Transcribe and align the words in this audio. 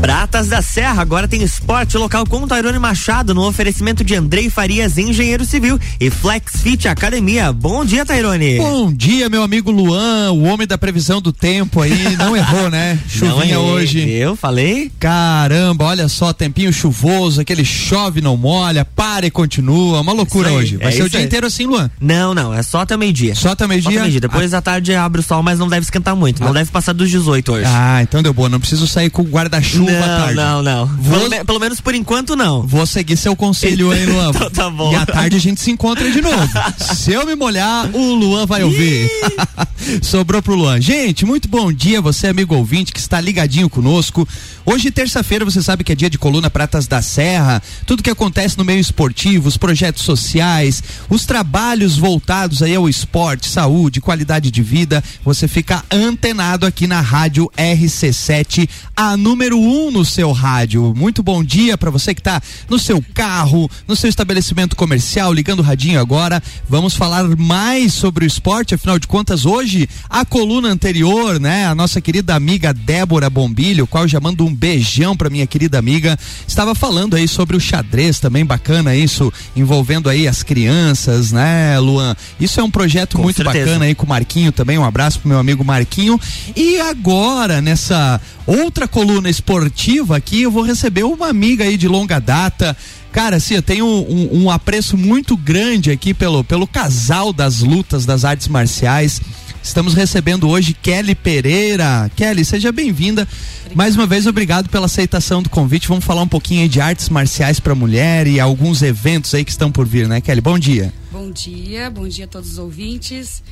Pratas 0.00 0.48
da 0.48 0.62
Serra 0.62 1.02
agora 1.02 1.28
tem 1.28 1.42
esporte 1.42 1.98
local 1.98 2.24
com 2.24 2.46
Tairone 2.46 2.78
Machado 2.78 3.34
no 3.34 3.46
oferecimento 3.46 4.02
de 4.02 4.14
Andrei 4.14 4.48
Farias, 4.48 4.96
engenheiro 4.96 5.44
civil 5.44 5.78
e 6.00 6.08
Flex 6.08 6.62
Fit 6.62 6.88
Academia. 6.88 7.52
Bom 7.52 7.84
dia, 7.84 8.06
Tairone. 8.06 8.56
Bom 8.56 8.90
dia, 8.90 9.28
meu 9.28 9.42
amigo 9.42 9.70
Luan, 9.70 10.32
o 10.32 10.44
homem 10.44 10.66
da 10.66 10.78
previsão 10.78 11.20
do 11.20 11.34
tempo 11.34 11.82
aí. 11.82 12.16
Não 12.16 12.34
errou, 12.34 12.70
né? 12.70 12.98
Chuvinha 13.06 13.56
não 13.56 13.66
hoje. 13.66 14.08
Eu 14.08 14.34
falei? 14.34 14.90
Caramba, 14.98 15.84
olha 15.84 16.08
só, 16.08 16.32
tempinho 16.32 16.72
chuvoso, 16.72 17.42
aquele 17.42 17.64
chove 17.64 18.22
não 18.22 18.38
molha, 18.38 18.86
para 18.86 19.26
e 19.26 19.30
continua. 19.30 20.00
Uma 20.00 20.14
loucura 20.14 20.48
aí, 20.48 20.56
hoje. 20.56 20.76
Vai 20.78 20.88
é 20.88 20.92
ser 20.92 21.02
o 21.02 21.10
dia 21.10 21.20
aí. 21.20 21.26
inteiro 21.26 21.46
assim, 21.46 21.66
Luan? 21.66 21.90
Não, 22.00 22.32
não, 22.32 22.54
é 22.54 22.62
só 22.62 22.80
até 22.80 22.96
meio-dia. 22.96 23.34
Só 23.34 23.50
até 23.50 23.66
meio-dia? 23.66 24.00
Meio-dia. 24.00 24.20
Depois 24.20 24.50
da 24.52 24.62
tarde 24.62 24.94
abre 24.94 25.20
o 25.20 25.22
sol, 25.22 25.42
mas 25.42 25.58
não 25.58 25.68
deve 25.68 25.84
esquentar 25.84 26.16
muito. 26.16 26.42
Não 26.42 26.54
deve 26.54 26.70
passar 26.70 26.94
dos 26.94 27.10
18 27.10 27.52
hoje. 27.52 27.64
Ah, 27.66 28.00
então 28.02 28.22
deu 28.22 28.32
boa. 28.32 28.48
Não 28.48 28.58
preciso 28.58 28.86
sair 28.86 29.10
com 29.10 29.20
o 29.20 29.26
guarda-chuva 29.26 29.89
não, 29.92 30.06
tarde. 30.18 30.34
não, 30.34 30.62
não. 30.62 30.86
Vou- 30.86 31.18
Pelo, 31.18 31.30
me- 31.30 31.44
pelo 31.44 31.58
menos 31.60 31.80
por 31.80 31.94
enquanto 31.94 32.36
não. 32.36 32.62
Vou 32.66 32.84
seguir 32.86 33.16
seu 33.16 33.34
conselho 33.36 33.90
aí, 33.90 34.06
Luan. 34.06 34.30
Então 34.34 34.50
tá 34.50 34.70
bom. 34.70 34.92
E 34.92 34.96
à 34.96 35.04
tarde 35.06 35.36
a 35.36 35.40
gente 35.40 35.60
se 35.60 35.70
encontra 35.70 36.10
de 36.10 36.20
novo. 36.20 36.48
Se 36.94 37.12
eu 37.12 37.26
me 37.26 37.34
molhar, 37.34 37.88
o 37.94 38.14
Luan 38.14 38.46
vai 38.46 38.62
ouvir. 38.62 39.08
Sobrou 40.02 40.42
pro 40.42 40.54
Luan. 40.54 40.80
Gente, 40.80 41.24
muito 41.24 41.48
bom 41.48 41.72
dia, 41.72 42.00
você 42.00 42.28
amigo 42.28 42.54
ouvinte 42.54 42.92
que 42.92 43.00
está 43.00 43.20
ligadinho 43.20 43.68
conosco. 43.68 44.26
Hoje, 44.64 44.90
terça-feira, 44.90 45.44
você 45.44 45.62
sabe 45.62 45.82
que 45.82 45.92
é 45.92 45.94
dia 45.94 46.10
de 46.10 46.18
coluna 46.18 46.50
Pratas 46.50 46.86
da 46.86 47.00
Serra. 47.02 47.62
Tudo 47.86 48.02
que 48.02 48.10
acontece 48.10 48.56
no 48.58 48.64
meio 48.64 48.78
esportivo, 48.78 49.48
os 49.48 49.56
projetos 49.56 50.02
sociais, 50.02 50.82
os 51.08 51.24
trabalhos 51.24 51.96
voltados 51.96 52.62
aí 52.62 52.74
ao 52.74 52.88
esporte, 52.88 53.48
saúde, 53.48 54.00
qualidade 54.00 54.50
de 54.50 54.62
vida. 54.62 55.02
Você 55.24 55.48
fica 55.48 55.82
antenado 55.90 56.66
aqui 56.66 56.86
na 56.86 57.00
Rádio 57.00 57.50
RC7, 57.56 58.68
a 58.94 59.16
número 59.16 59.58
1 59.58 59.79
no 59.88 60.04
seu 60.04 60.32
rádio. 60.32 60.92
Muito 60.96 61.22
bom 61.22 61.44
dia 61.44 61.78
para 61.78 61.90
você 61.90 62.12
que 62.12 62.20
está 62.20 62.42
no 62.68 62.76
seu 62.76 63.00
carro, 63.14 63.70
no 63.86 63.94
seu 63.94 64.10
estabelecimento 64.10 64.74
comercial, 64.74 65.32
ligando 65.32 65.60
o 65.60 65.62
radinho 65.62 66.00
agora. 66.00 66.42
Vamos 66.68 66.96
falar 66.96 67.24
mais 67.36 67.94
sobre 67.94 68.24
o 68.24 68.26
esporte, 68.26 68.74
afinal 68.74 68.98
de 68.98 69.06
contas, 69.06 69.46
hoje, 69.46 69.88
a 70.08 70.24
coluna 70.24 70.68
anterior, 70.68 71.38
né? 71.38 71.66
A 71.66 71.74
nossa 71.74 72.00
querida 72.00 72.34
amiga 72.34 72.74
Débora 72.74 73.30
Bombilho, 73.30 73.86
qual 73.86 74.08
já 74.08 74.18
mando 74.18 74.44
um 74.44 74.52
beijão 74.52 75.16
para 75.16 75.30
minha 75.30 75.46
querida 75.46 75.78
amiga, 75.78 76.18
estava 76.48 76.74
falando 76.74 77.14
aí 77.14 77.28
sobre 77.28 77.56
o 77.56 77.60
xadrez 77.60 78.18
também, 78.18 78.44
bacana 78.44 78.96
isso, 78.96 79.32
envolvendo 79.54 80.08
aí 80.08 80.26
as 80.26 80.42
crianças, 80.42 81.30
né, 81.30 81.78
Luan? 81.78 82.16
Isso 82.40 82.58
é 82.58 82.64
um 82.64 82.70
projeto 82.70 83.16
Com 83.16 83.22
muito 83.22 83.36
certeza. 83.36 83.66
bacana 83.66 83.84
aí 83.84 83.94
com 83.94 84.06
o 84.06 84.08
Marquinho 84.08 84.50
também, 84.50 84.76
um 84.78 84.84
abraço 84.84 85.20
pro 85.20 85.28
meu 85.28 85.38
amigo 85.38 85.64
Marquinho. 85.64 86.18
E 86.56 86.80
agora, 86.80 87.60
nessa 87.60 88.20
outra 88.46 88.88
coluna 88.88 89.30
esportiva 89.30 89.69
aqui, 90.14 90.42
eu 90.42 90.50
vou 90.50 90.62
receber 90.62 91.04
uma 91.04 91.28
amiga 91.28 91.64
aí 91.64 91.76
de 91.76 91.88
longa 91.88 92.18
data. 92.18 92.76
Cara, 93.12 93.36
assim, 93.36 93.54
eu 93.54 93.62
tenho 93.62 93.86
um, 93.86 94.44
um 94.44 94.50
apreço 94.50 94.96
muito 94.96 95.36
grande 95.36 95.90
aqui 95.90 96.14
pelo, 96.14 96.44
pelo 96.44 96.66
casal 96.66 97.32
das 97.32 97.60
lutas 97.60 98.06
das 98.06 98.24
artes 98.24 98.48
marciais. 98.48 99.20
Estamos 99.62 99.94
recebendo 99.94 100.48
hoje 100.48 100.74
Kelly 100.74 101.14
Pereira. 101.14 102.10
Kelly, 102.16 102.44
seja 102.44 102.72
bem-vinda. 102.72 103.26
Mais 103.74 103.94
uma 103.94 104.06
vez, 104.06 104.26
obrigado 104.26 104.68
pela 104.68 104.86
aceitação 104.86 105.42
do 105.42 105.50
convite. 105.50 105.86
Vamos 105.86 106.04
falar 106.04 106.22
um 106.22 106.28
pouquinho 106.28 106.62
aí 106.62 106.68
de 106.68 106.80
artes 106.80 107.08
marciais 107.08 107.60
para 107.60 107.74
mulher 107.74 108.26
e 108.26 108.40
alguns 108.40 108.82
eventos 108.82 109.34
aí 109.34 109.44
que 109.44 109.50
estão 109.50 109.70
por 109.70 109.86
vir, 109.86 110.08
né, 110.08 110.20
Kelly? 110.20 110.40
Bom 110.40 110.58
dia. 110.58 110.92
Bom 111.12 111.30
dia, 111.30 111.90
bom 111.90 112.08
dia 112.08 112.24
a 112.24 112.28
todos 112.28 112.52
os 112.52 112.58
ouvintes. 112.58 113.42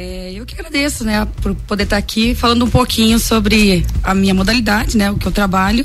É, 0.00 0.30
eu 0.32 0.46
que 0.46 0.54
agradeço, 0.54 1.02
né, 1.02 1.26
por 1.42 1.56
poder 1.56 1.82
estar 1.82 1.96
aqui 1.96 2.32
falando 2.32 2.64
um 2.64 2.70
pouquinho 2.70 3.18
sobre 3.18 3.84
a 4.04 4.14
minha 4.14 4.32
modalidade, 4.32 4.96
né, 4.96 5.10
o 5.10 5.16
que 5.16 5.26
eu 5.26 5.32
trabalho 5.32 5.84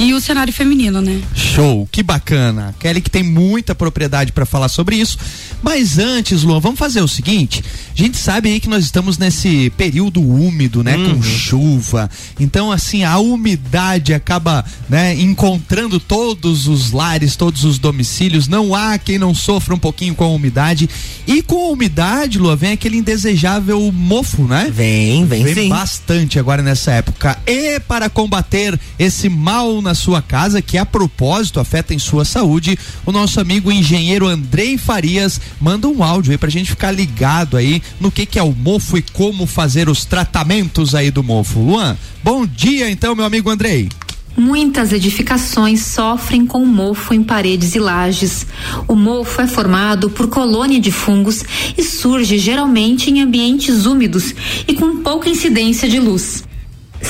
e 0.00 0.14
o 0.14 0.20
cenário 0.20 0.50
feminino, 0.50 1.02
né. 1.02 1.20
Show, 1.34 1.86
que 1.92 2.02
bacana. 2.02 2.74
Kelly 2.80 3.02
que 3.02 3.10
tem 3.10 3.22
muita 3.22 3.74
propriedade 3.74 4.32
para 4.32 4.46
falar 4.46 4.70
sobre 4.70 4.96
isso. 4.96 5.18
Mas 5.62 5.98
antes, 5.98 6.42
Luan, 6.42 6.58
vamos 6.58 6.78
fazer 6.78 7.02
o 7.02 7.06
seguinte: 7.06 7.62
a 7.94 8.02
gente 8.02 8.16
sabe 8.16 8.48
aí 8.48 8.58
que 8.58 8.68
nós 8.68 8.82
estamos 8.82 9.18
nesse 9.18 9.68
período 9.76 10.22
úmido, 10.22 10.82
né, 10.82 10.96
com 10.96 11.22
chuva. 11.22 12.08
Então, 12.38 12.72
assim, 12.72 13.04
a 13.04 13.18
umidade 13.18 14.14
acaba, 14.14 14.64
né, 14.88 15.14
encontrando 15.20 16.00
todos 16.00 16.66
os 16.66 16.92
lares, 16.92 17.36
todos 17.36 17.64
os 17.64 17.78
domicílios. 17.78 18.48
Não 18.48 18.74
há 18.74 18.96
quem 18.96 19.18
não 19.18 19.34
sofra 19.34 19.74
um 19.74 19.78
pouquinho 19.78 20.14
com 20.14 20.24
a 20.24 20.28
umidade. 20.28 20.88
E 21.26 21.42
com 21.42 21.66
a 21.66 21.72
umidade, 21.72 22.38
Luan, 22.38 22.56
vem 22.56 22.72
aquele 22.72 22.96
indesejável 22.96 23.92
mofo, 23.92 24.44
né? 24.44 24.70
Vem, 24.72 25.26
vem, 25.26 25.44
Vem 25.44 25.54
sim. 25.54 25.68
bastante 25.68 26.38
agora 26.38 26.62
nessa 26.62 26.92
época. 26.92 27.38
E 27.46 27.78
para 27.80 28.08
combater 28.08 28.80
esse 28.98 29.28
mal 29.28 29.82
na 29.82 29.89
sua 29.94 30.22
casa, 30.22 30.62
que 30.62 30.78
a 30.78 30.86
propósito 30.86 31.60
afeta 31.60 31.94
em 31.94 31.98
sua 31.98 32.24
saúde, 32.24 32.78
o 33.04 33.12
nosso 33.12 33.40
amigo 33.40 33.70
engenheiro 33.70 34.26
Andrei 34.26 34.78
Farias 34.78 35.40
manda 35.60 35.88
um 35.88 36.02
áudio 36.02 36.32
aí 36.32 36.38
pra 36.38 36.50
gente 36.50 36.70
ficar 36.70 36.90
ligado 36.90 37.56
aí 37.56 37.82
no 38.00 38.10
que 38.10 38.26
que 38.26 38.38
é 38.38 38.42
o 38.42 38.52
mofo 38.52 38.96
e 38.96 39.02
como 39.02 39.46
fazer 39.46 39.88
os 39.88 40.04
tratamentos 40.04 40.94
aí 40.94 41.10
do 41.10 41.22
mofo. 41.22 41.60
Luan, 41.60 41.96
bom 42.22 42.46
dia 42.46 42.90
então, 42.90 43.14
meu 43.14 43.24
amigo 43.24 43.50
Andrei. 43.50 43.88
Muitas 44.36 44.92
edificações 44.92 45.84
sofrem 45.84 46.46
com 46.46 46.64
mofo 46.64 47.12
em 47.12 47.22
paredes 47.22 47.74
e 47.74 47.78
lajes. 47.78 48.46
O 48.86 48.94
mofo 48.94 49.42
é 49.42 49.46
formado 49.46 50.08
por 50.08 50.28
colônia 50.28 50.80
de 50.80 50.90
fungos 50.90 51.44
e 51.76 51.82
surge 51.82 52.38
geralmente 52.38 53.10
em 53.10 53.20
ambientes 53.20 53.86
úmidos 53.86 54.34
e 54.66 54.74
com 54.74 55.02
pouca 55.02 55.28
incidência 55.28 55.88
de 55.88 55.98
luz. 55.98 56.44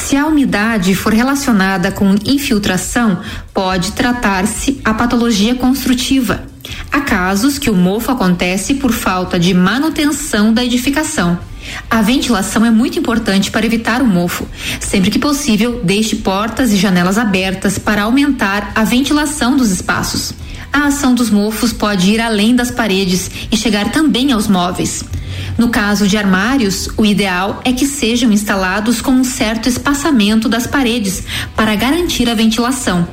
Se 0.01 0.17
a 0.17 0.27
umidade 0.27 0.95
for 0.95 1.13
relacionada 1.13 1.93
com 1.93 2.17
infiltração, 2.25 3.21
pode 3.55 3.93
tratar-se 3.93 4.81
a 4.85 4.93
patologia 4.93 5.55
construtiva. 5.55 6.43
Há 6.91 7.01
casos 7.03 7.59
que 7.59 7.71
o 7.71 7.77
mofo 7.77 8.11
acontece 8.11 8.75
por 8.75 8.93
falta 8.93 9.39
de 9.39 9.55
manutenção 9.55 10.53
da 10.53 10.65
edificação. 10.65 11.39
A 11.89 12.03
ventilação 12.03 12.65
é 12.67 12.71
muito 12.71 12.99
importante 12.99 13.51
para 13.53 13.65
evitar 13.65 14.03
o 14.03 14.07
mofo. 14.07 14.49
Sempre 14.81 15.11
que 15.11 15.19
possível, 15.19 15.81
deixe 15.85 16.17
portas 16.17 16.73
e 16.73 16.77
janelas 16.77 17.19
abertas 17.19 17.79
para 17.79 18.03
aumentar 18.03 18.73
a 18.75 18.83
ventilação 18.83 19.57
dos 19.57 19.71
espaços. 19.71 20.33
A 20.73 20.87
ação 20.87 21.15
dos 21.15 21.31
mofos 21.31 21.73
pode 21.73 22.11
ir 22.11 22.21
além 22.21 22.57
das 22.57 22.71
paredes 22.71 23.31
e 23.53 23.57
chegar 23.57 23.93
também 23.93 24.33
aos 24.33 24.49
móveis. 24.49 25.05
No 25.59 25.69
caso 25.69 26.09
de 26.09 26.17
armários, 26.17 26.89
o 26.97 27.05
ideal 27.05 27.61
é 27.65 27.73
que 27.73 27.87
sejam 27.87 28.33
instalados 28.33 29.01
com 29.01 29.13
um 29.13 29.25
certo 29.25 29.69
espaçamento 29.69 30.49
das 30.49 30.67
paredes 30.67 31.23
para 31.55 31.75
garantir 31.75 32.29
a 32.29 32.35
ventilação. 32.35 33.07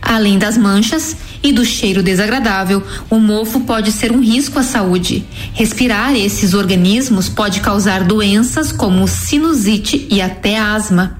Além 0.00 0.38
das 0.38 0.58
manchas 0.58 1.16
e 1.42 1.50
do 1.50 1.64
cheiro 1.64 2.02
desagradável, 2.02 2.82
o 3.08 3.18
mofo 3.18 3.60
pode 3.60 3.90
ser 3.90 4.12
um 4.12 4.20
risco 4.20 4.58
à 4.58 4.62
saúde. 4.62 5.24
Respirar 5.54 6.14
esses 6.14 6.52
organismos 6.52 7.28
pode 7.28 7.60
causar 7.60 8.04
doenças 8.04 8.70
como 8.70 9.08
sinusite 9.08 10.06
e 10.10 10.20
até 10.20 10.58
asma. 10.58 11.18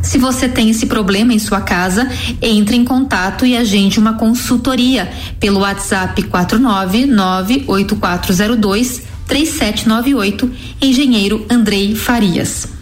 Se 0.00 0.16
você 0.16 0.48
tem 0.48 0.70
esse 0.70 0.86
problema 0.86 1.34
em 1.34 1.38
sua 1.38 1.60
casa, 1.60 2.08
entre 2.40 2.76
em 2.76 2.84
contato 2.84 3.44
e 3.44 3.56
agende 3.56 3.98
uma 3.98 4.14
consultoria 4.14 5.10
pelo 5.38 5.60
WhatsApp 5.60 6.22
4998402 6.22 9.09
3798, 9.30 10.50
engenheiro 10.82 11.46
Andrei 11.48 11.94
Farias. 11.94 12.79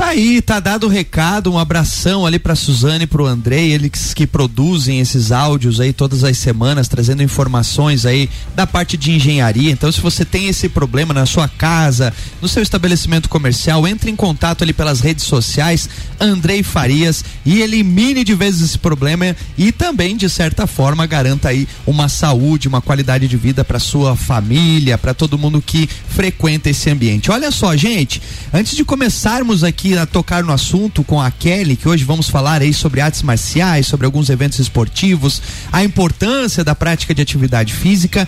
Tá 0.00 0.08
aí, 0.08 0.40
tá 0.40 0.58
dado 0.58 0.86
o 0.86 0.88
recado, 0.88 1.52
um 1.52 1.58
abração 1.58 2.24
ali 2.24 2.38
pra 2.38 2.54
Suzane 2.54 3.04
e 3.04 3.06
pro 3.06 3.26
Andrei, 3.26 3.70
eles 3.70 4.14
que 4.14 4.26
produzem 4.26 4.98
esses 4.98 5.30
áudios 5.30 5.78
aí 5.78 5.92
todas 5.92 6.24
as 6.24 6.38
semanas, 6.38 6.88
trazendo 6.88 7.22
informações 7.22 8.06
aí 8.06 8.30
da 8.56 8.66
parte 8.66 8.96
de 8.96 9.12
engenharia. 9.12 9.70
Então, 9.70 9.92
se 9.92 10.00
você 10.00 10.24
tem 10.24 10.48
esse 10.48 10.70
problema 10.70 11.12
na 11.12 11.26
sua 11.26 11.46
casa, 11.48 12.14
no 12.40 12.48
seu 12.48 12.62
estabelecimento 12.62 13.28
comercial, 13.28 13.86
entre 13.86 14.10
em 14.10 14.16
contato 14.16 14.64
ali 14.64 14.72
pelas 14.72 15.00
redes 15.00 15.26
sociais, 15.26 15.86
Andrei 16.18 16.62
Farias, 16.62 17.22
e 17.44 17.60
elimine 17.60 18.24
de 18.24 18.34
vez 18.34 18.62
esse 18.62 18.78
problema 18.78 19.36
e 19.58 19.70
também, 19.70 20.16
de 20.16 20.30
certa 20.30 20.66
forma, 20.66 21.04
garanta 21.04 21.50
aí 21.50 21.68
uma 21.86 22.08
saúde, 22.08 22.68
uma 22.68 22.80
qualidade 22.80 23.28
de 23.28 23.36
vida 23.36 23.62
para 23.62 23.78
sua 23.78 24.16
família, 24.16 24.96
para 24.96 25.12
todo 25.12 25.36
mundo 25.38 25.60
que 25.60 25.86
frequenta 26.08 26.70
esse 26.70 26.88
ambiente. 26.88 27.30
Olha 27.30 27.50
só, 27.50 27.76
gente, 27.76 28.22
antes 28.50 28.74
de 28.74 28.82
começarmos 28.82 29.62
aqui 29.62 29.89
a 29.98 30.06
tocar 30.06 30.42
no 30.42 30.52
assunto 30.52 31.02
com 31.02 31.20
a 31.20 31.30
Kelly, 31.30 31.76
que 31.76 31.88
hoje 31.88 32.04
vamos 32.04 32.28
falar 32.28 32.62
aí 32.62 32.72
sobre 32.72 33.00
artes 33.00 33.22
marciais, 33.22 33.86
sobre 33.86 34.06
alguns 34.06 34.30
eventos 34.30 34.58
esportivos, 34.58 35.42
a 35.72 35.82
importância 35.84 36.62
da 36.64 36.74
prática 36.74 37.14
de 37.14 37.22
atividade 37.22 37.72
física. 37.72 38.26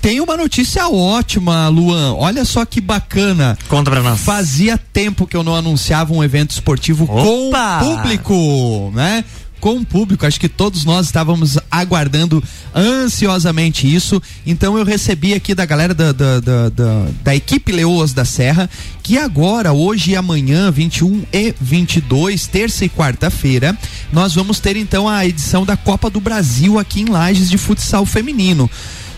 Tem 0.00 0.20
uma 0.20 0.36
notícia 0.36 0.86
ótima, 0.86 1.66
Luan. 1.68 2.14
Olha 2.14 2.44
só 2.44 2.64
que 2.66 2.78
bacana. 2.78 3.56
Conta 3.68 3.90
pra 3.90 4.02
nós. 4.02 4.20
Fazia 4.20 4.76
tempo 4.76 5.26
que 5.26 5.34
eu 5.34 5.42
não 5.42 5.54
anunciava 5.54 6.12
um 6.12 6.22
evento 6.22 6.50
esportivo 6.50 7.04
Opa! 7.04 7.78
com 7.80 7.96
público, 7.96 8.92
né? 8.94 9.24
Com 9.64 9.78
o 9.78 9.86
público, 9.86 10.26
acho 10.26 10.38
que 10.38 10.46
todos 10.46 10.84
nós 10.84 11.06
estávamos 11.06 11.56
aguardando 11.70 12.44
ansiosamente 12.76 13.86
isso. 13.86 14.20
Então 14.46 14.76
eu 14.76 14.84
recebi 14.84 15.32
aqui 15.32 15.54
da 15.54 15.64
galera 15.64 15.94
da, 15.94 16.12
da, 16.12 16.38
da, 16.38 16.68
da, 16.68 17.06
da 17.22 17.34
equipe 17.34 17.72
Leoas 17.72 18.12
da 18.12 18.26
Serra 18.26 18.68
que 19.02 19.16
agora, 19.16 19.72
hoje 19.72 20.10
e 20.10 20.16
amanhã, 20.16 20.70
21 20.70 21.24
e 21.32 21.54
22, 21.58 22.46
terça 22.46 22.84
e 22.84 22.90
quarta-feira, 22.90 23.74
nós 24.12 24.34
vamos 24.34 24.60
ter 24.60 24.76
então 24.76 25.08
a 25.08 25.24
edição 25.24 25.64
da 25.64 25.78
Copa 25.78 26.10
do 26.10 26.20
Brasil 26.20 26.78
aqui 26.78 27.00
em 27.00 27.06
Lages 27.06 27.48
de 27.48 27.56
futsal 27.56 28.04
feminino. 28.04 28.70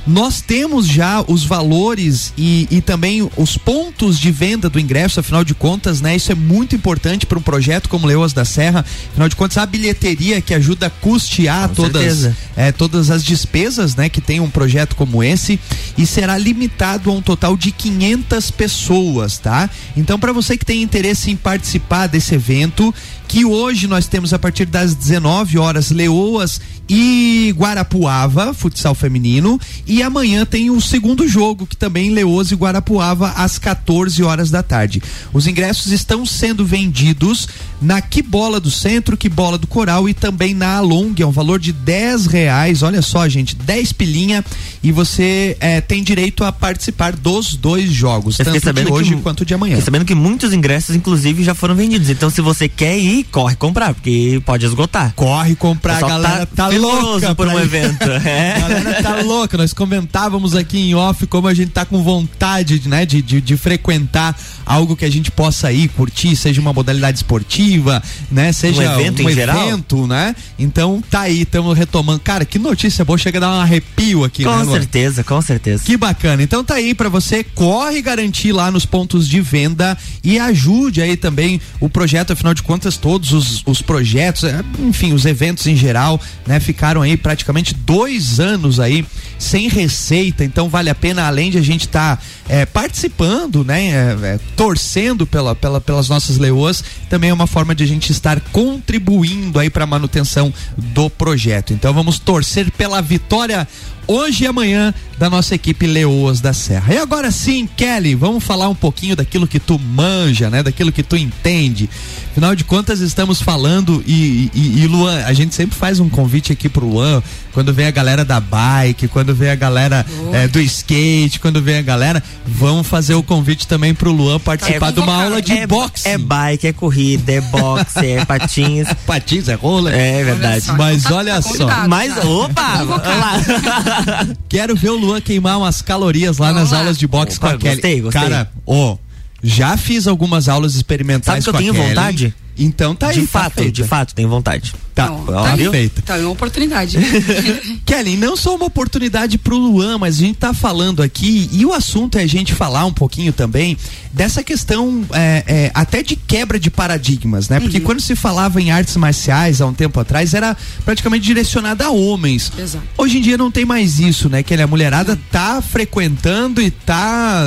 Nós 0.07 0.41
temos 0.41 0.87
já 0.87 1.25
os 1.27 1.45
valores 1.45 2.33
e, 2.39 2.69
e 2.71 2.81
também 2.81 3.29
os 3.37 3.57
pontos 3.59 4.21
de 4.21 4.31
venda 4.31 4.71
do 4.71 4.79
ingresso, 4.79 5.19
afinal 5.19 5.45
de 5.45 5.53
contas, 5.53 6.01
né? 6.01 6.15
Isso 6.15 6.31
é 6.31 6.35
muito 6.35 6.77
importante 6.77 7.27
para 7.27 7.39
um 7.39 7.43
projeto 7.43 7.89
como 7.89 8.07
Leoas 8.07 8.33
da 8.33 8.45
Serra. 8.45 8.85
Afinal 9.11 9.29
de 9.29 9.35
contas, 9.35 9.59
a 9.59 9.67
bilheteria 9.67 10.41
que 10.41 10.55
ajuda 10.55 10.87
a 10.87 10.91
custear 10.91 11.69
todas, 11.71 12.31
é, 12.57 12.71
todas 12.71 13.11
as 13.11 13.25
despesas, 13.25 13.97
né? 13.97 14.09
Que 14.09 14.21
tem 14.21 14.39
um 14.39 14.49
projeto 14.49 14.95
como 14.95 15.25
esse 15.25 15.59
e 15.99 16.07
será 16.07 16.39
limitado 16.39 17.11
a 17.11 17.13
um 17.13 17.21
total 17.21 17.57
de 17.57 17.73
500 17.73 18.51
pessoas, 18.53 19.39
tá? 19.39 19.69
Então, 19.97 20.19
para 20.19 20.33
você 20.33 20.57
que 20.57 20.65
tem 20.65 20.83
interesse 20.83 21.33
em 21.33 21.37
participar 21.37 22.07
desse 22.07 22.35
evento, 22.35 22.95
que 23.27 23.45
hoje 23.45 23.87
nós 23.87 24.07
temos 24.07 24.33
a 24.33 24.39
partir 24.39 24.67
das 24.67 24.95
19 24.95 25.59
horas 25.59 25.91
Leoas 25.91 26.61
e 26.89 27.53
Guarapuava, 27.57 28.55
futsal 28.55 28.95
feminino, 28.95 29.61
e 29.87 30.03
amanhã 30.03 30.45
tem 30.45 30.71
o 30.71 30.81
segundo 30.81 31.27
jogo, 31.27 31.67
que 31.67 31.77
também 31.77 32.11
Leoas 32.11 32.51
e 32.51 32.55
Guarapuava 32.55 33.31
às 33.37 33.59
14 33.59 34.23
horas 34.23 34.51
da 34.51 34.63
tarde. 34.63 35.03
Os 35.33 35.47
ingressos 35.47 35.93
estão 35.93 36.25
sendo 36.25 36.65
vendidos 36.65 37.49
na 37.81 38.01
Que 38.01 38.23
Bola 38.23 38.61
do 38.61 38.71
Centro, 38.71 39.17
Que 39.17 39.29
Bola 39.29 39.59
do 39.59 39.67
Coral 39.67 40.09
e 40.09 40.15
também 40.15 40.55
na 40.55 40.77
Along, 40.77 41.15
é 41.19 41.27
um 41.27 41.31
valor 41.31 41.59
de 41.59 41.73
10 41.73 42.27
reais. 42.27 42.83
Olha 42.83 43.03
só, 43.03 43.29
gente, 43.29 43.55
10 43.55 43.93
pilinha 43.93 44.45
e 44.83 44.93
você 44.93 45.57
é, 45.61 45.81
tem 45.81 46.03
direito 46.03 46.45
a 46.45 46.53
participar 46.53 47.15
dos 47.17 47.55
dois 47.55 47.91
jogos, 47.91 48.37
tanto 48.37 48.73
de 48.73 48.93
hoje 48.93 49.17
que, 49.17 49.23
quanto 49.23 49.45
de 49.45 49.55
amanhã. 49.55 49.81
sabendo 49.81 50.05
que 50.05 50.15
muitos 50.15 50.53
ingressos, 50.53 50.95
inclusive, 50.95 51.43
já 51.43 51.55
foram 51.55 51.75
vendidos. 51.75 52.09
Então, 52.09 52.31
se 52.31 52.41
você 52.41 52.69
quer 52.69 52.99
ir, 52.99 53.25
corre 53.25 53.57
comprar, 53.57 53.95
porque 53.95 54.41
pode 54.45 54.65
esgotar. 54.65 55.13
Corre 55.15 55.55
comprar, 55.57 55.97
a 55.97 56.09
galera 56.09 56.47
tá, 56.47 56.69
tá 56.69 56.76
louca 56.79 57.35
por 57.35 57.47
um 57.49 57.59
evento. 57.59 58.07
É. 58.27 58.57
A 58.57 58.69
galera 58.69 59.03
tá 59.03 59.23
louca. 59.23 59.57
Nós 59.57 59.73
comentávamos 59.73 60.55
aqui 60.55 60.79
em 60.79 60.95
off 60.95 61.27
como 61.27 61.47
a 61.47 61.55
gente 61.55 61.71
tá 61.71 61.85
com 61.85 62.03
vontade, 62.03 62.89
né, 62.89 63.07
de, 63.07 63.23
de, 63.23 63.41
de 63.41 63.57
frequentar 63.57 64.37
algo 64.67 64.97
que 64.97 65.05
a 65.05 65.11
gente 65.11 65.31
possa 65.31 65.71
ir, 65.73 65.89
curtir, 65.89 66.35
seja 66.35 66.61
uma 66.61 66.73
modalidade 66.73 67.19
esportiva, 67.19 68.03
né? 68.31 68.53
Seja 68.53 68.83
um 68.83 69.01
evento, 69.01 69.23
um 69.23 69.31
evento 69.31 70.07
né? 70.09 70.35
Então 70.59 71.03
tá 71.09 71.21
aí, 71.21 71.43
estamos 71.43 71.79
retomando. 71.79 72.19
Cara, 72.21 72.45
que 72.45 72.59
notícia 72.59 73.05
boa, 73.05 73.17
chega 73.17 73.39
a 73.39 73.41
dar 73.41 73.51
um 73.51 73.61
arrepio 73.61 74.25
aqui, 74.25 74.43
com 74.45 74.51
né? 74.51 74.65
Com 74.65 74.73
certeza, 74.73 75.23
com 75.23 75.41
certeza. 75.41 75.85
Que 75.85 75.97
bacana. 75.97 76.43
Então 76.43 76.65
tá 76.65 76.75
aí 76.75 76.93
para 76.93 77.09
você, 77.09 77.45
corre 77.45 78.03
garantir 78.03 78.51
lá 78.51 78.71
nos 78.71 78.85
pontos 78.85 79.29
de 79.29 79.41
venda 79.41 79.97
e 80.25 80.39
ajude 80.39 81.01
aí 81.01 81.17
também 81.17 81.61
o 81.79 81.89
projeto, 81.89 82.33
afinal 82.33 82.53
de 82.53 82.63
contas, 82.63 82.97
todos 82.97 83.33
os, 83.33 83.63
os 83.65 83.81
projetos, 83.81 84.45
é, 84.45 84.65
enfim, 84.81 85.13
os 85.13 85.25
eventos 85.25 85.67
em 85.67 85.77
geral, 85.77 86.21
né? 86.47 86.59
Ficaram 86.59 87.03
aí 87.03 87.17
praticamente 87.17 87.73
dois 87.73 88.41
anos 88.41 88.81
aí 88.81 89.07
sem 89.39 89.69
receita, 89.69 90.45
então 90.45 90.69
vale 90.69 90.91
a 90.91 90.95
pena, 90.95 91.27
além 91.27 91.51
de 91.51 91.59
a 91.59 91.63
gente 91.63 91.83
estar 91.83 92.17
tá, 92.17 92.23
é, 92.49 92.67
participando, 92.67 93.63
né? 93.63 93.87
É, 93.87 94.17
é, 94.23 94.39
torcendo 94.57 95.27
pela, 95.27 95.55
pela, 95.55 95.81
pelas 95.81 96.09
nossas 96.09 96.39
leoas, 96.39 96.83
também 97.11 97.31
é 97.31 97.35
uma 97.35 97.47
forma 97.47 97.75
de 97.75 97.85
a 97.85 97.87
gente 97.87 98.11
estar 98.11 98.41
contribuindo 98.41 99.59
aí 99.59 99.69
para 99.69 99.85
a 99.85 99.87
manutenção 99.87 100.53
do 100.77 101.11
projeto. 101.11 101.75
Então 101.75 101.93
vamos 101.93 102.19
torcer 102.19 102.71
pela 102.73 103.03
vitória 103.03 103.69
hoje 104.07 104.45
e 104.45 104.47
amanhã 104.47 104.95
da 105.19 105.31
nossa 105.31 105.55
equipe 105.55 105.87
Leoas 105.87 106.41
da 106.41 106.53
Serra. 106.53 106.95
E 106.95 106.99
agora 106.99 107.31
sim, 107.31 107.69
Kelly, 107.77 108.15
vamos 108.15 108.45
falar 108.45 108.69
um 108.69 108.75
pouquinho 108.75 109.17
daquilo 109.17 109.47
que 109.47 109.59
tu 109.59 109.79
manja, 109.79 110.51
né? 110.51 110.63
Daquilo 110.63 110.93
que 110.93 111.03
tu 111.03 111.17
entende. 111.17 111.89
Afinal 112.31 112.55
de 112.55 112.65
contas, 112.65 113.01
estamos 113.01 113.41
falando 113.41 114.05
e, 114.07 114.51
e, 114.55 114.83
e 114.83 114.87
Luan, 114.87 115.25
a 115.25 115.33
gente 115.33 115.55
sempre 115.55 115.77
faz 115.77 116.01
um 116.01 116.09
convite 116.09 116.53
aqui 116.53 116.69
pro 116.69 116.87
Luan, 116.87 117.23
quando 117.53 117.73
vem 117.73 117.87
a 117.87 117.91
galera 117.91 118.25
da 118.27 118.39
bike, 118.39 119.09
quando 119.09 119.35
vem 119.35 119.49
a 119.49 119.55
galera 119.55 120.05
é, 120.35 120.47
do 120.47 120.61
skate, 120.61 121.41
quando 121.41 121.63
vem 121.63 121.79
a 121.79 121.83
galera, 121.83 122.23
vamos 122.45 122.87
fazer 122.87 123.15
o 123.15 123.23
convite 123.23 123.67
também 123.67 123.95
pro 123.95 124.13
Luan 124.13 124.39
participar 124.39 124.89
é, 124.89 124.93
de 124.93 125.01
uma 125.01 125.25
aula 125.25 125.41
de 125.41 125.53
é, 125.53 125.67
boxe. 125.67 126.07
É 126.07 126.19
bike, 126.19 126.67
é 126.67 126.73
corrida, 126.75 127.33
é 127.33 127.41
boxe, 127.41 128.07
é 128.07 128.25
patins. 128.27 128.87
patins, 129.07 129.49
é 129.49 129.55
rola. 129.55 129.91
É 129.91 130.23
verdade. 130.23 130.71
Mas 130.77 131.11
olha 131.11 131.41
só. 131.41 131.89
Mas, 131.89 132.15
opa! 132.23 133.96
Quero 134.49 134.75
ver 134.77 134.91
o 134.91 134.97
Luan 134.97 135.21
queimar 135.21 135.59
umas 135.59 135.83
calorias 135.83 136.39
lá 136.39 136.49
Vamos 136.49 136.63
nas 136.63 136.73
lá. 136.73 136.79
aulas 136.79 136.99
de 136.99 137.07
boxe 137.07 137.37
Opa, 137.39 137.51
com 137.51 137.55
a 137.55 137.59
Kelly. 137.59 137.75
Gostei, 137.75 138.01
gostei. 138.01 138.23
Cara, 138.23 138.51
oh, 138.65 138.97
já 139.43 139.77
fiz 139.77 140.07
algumas 140.07 140.49
aulas 140.49 140.75
experimentais 140.75 141.45
Sabe 141.45 141.59
que 141.59 141.65
eu 141.65 141.73
tenho 141.73 141.75
Kelly. 141.75 141.89
vontade? 141.95 142.35
Então 142.59 142.95
tá 142.95 143.13
de 143.13 143.21
aí. 143.21 143.27
De 143.27 143.33
tá 143.33 143.41
fato, 143.41 143.71
de 143.71 143.85
fato, 143.85 144.15
tenho 144.15 144.29
vontade. 144.29 144.73
Tá, 144.97 145.11
não, 145.11 145.27
tá 145.27 145.55
feita. 145.71 146.01
Tá, 146.01 146.17
é 146.17 146.23
uma 146.23 146.31
oportunidade. 146.31 146.97
Kelly, 147.85 148.17
não 148.17 148.35
só 148.35 148.57
uma 148.57 148.65
oportunidade 148.65 149.37
pro 149.37 149.55
Luan, 149.55 149.99
mas 149.99 150.17
a 150.17 150.21
gente 150.21 150.39
tá 150.39 150.55
falando 150.55 151.03
aqui, 151.03 151.51
e 151.53 151.67
o 151.67 151.75
assunto 151.75 152.17
é 152.17 152.23
a 152.23 152.27
gente 152.27 152.55
falar 152.55 152.87
um 152.87 152.95
pouquinho 152.95 153.31
também 153.31 153.77
dessa 154.11 154.43
questão 154.43 155.05
é, 155.13 155.45
é, 155.47 155.71
até 155.75 156.03
de 156.03 156.17
quebra 156.17 156.59
de 156.59 156.71
paradigmas, 156.71 157.51
né? 157.51 157.61
Porque 157.61 157.77
uhum. 157.77 157.85
quando 157.85 158.01
se 158.01 158.17
falava 158.17 158.59
em 158.59 158.71
artes 158.71 158.97
marciais 158.97 159.61
há 159.61 159.67
um 159.67 159.75
tempo 159.75 160.01
atrás, 160.01 160.33
era 160.33 160.57
praticamente 160.87 161.27
direcionada 161.27 161.85
a 161.85 161.91
homens. 161.91 162.51
Exato. 162.59 162.83
Hoje 162.97 163.19
em 163.19 163.21
dia 163.21 163.37
não 163.37 163.51
tem 163.51 163.67
mais 163.67 164.01
isso, 164.01 164.31
né? 164.31 164.43
Que 164.43 164.55
a 164.55 164.67
mulherada 164.67 165.13
uhum. 165.13 165.19
tá 165.31 165.61
frequentando 165.61 166.63
e 166.63 166.71
tá, 166.71 167.45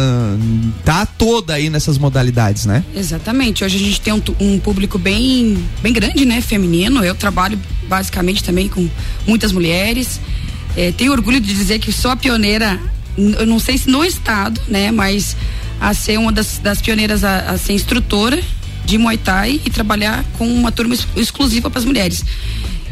tá 0.85 1.07
toda 1.07 1.55
aí 1.55 1.71
nessas 1.71 1.97
modalidades, 1.97 2.65
né? 2.65 2.83
Exatamente. 2.95 3.63
Hoje 3.63 3.77
a 3.77 3.79
gente 3.79 4.01
tem 4.01 4.13
um, 4.13 4.21
um 4.39 4.59
público 4.59 4.98
bem, 4.99 5.57
bem 5.81 5.93
grande, 5.93 6.25
né? 6.25 6.41
Feminino. 6.41 7.03
Eu 7.03 7.15
trabalho 7.15 7.59
basicamente 7.87 8.43
também 8.43 8.67
com 8.67 8.87
muitas 9.25 9.51
mulheres. 9.51 10.19
É, 10.75 10.91
tenho 10.91 11.11
orgulho 11.11 11.39
de 11.39 11.53
dizer 11.53 11.79
que 11.79 11.91
sou 11.91 12.11
a 12.11 12.15
pioneira, 12.15 12.79
eu 13.17 13.45
não 13.45 13.59
sei 13.59 13.77
se 13.77 13.89
no 13.89 14.05
estado, 14.05 14.61
né, 14.67 14.91
mas 14.91 15.35
a 15.81 15.93
ser 15.93 16.17
uma 16.19 16.31
das, 16.31 16.59
das 16.59 16.81
pioneiras 16.81 17.23
a, 17.23 17.51
a 17.51 17.57
ser 17.57 17.73
instrutora 17.73 18.41
de 18.85 18.97
Muay 18.97 19.17
Thai 19.17 19.61
e 19.65 19.69
trabalhar 19.69 20.23
com 20.37 20.47
uma 20.47 20.71
turma 20.71 20.95
exclusiva 21.15 21.69
para 21.69 21.79
as 21.79 21.85
mulheres. 21.85 22.23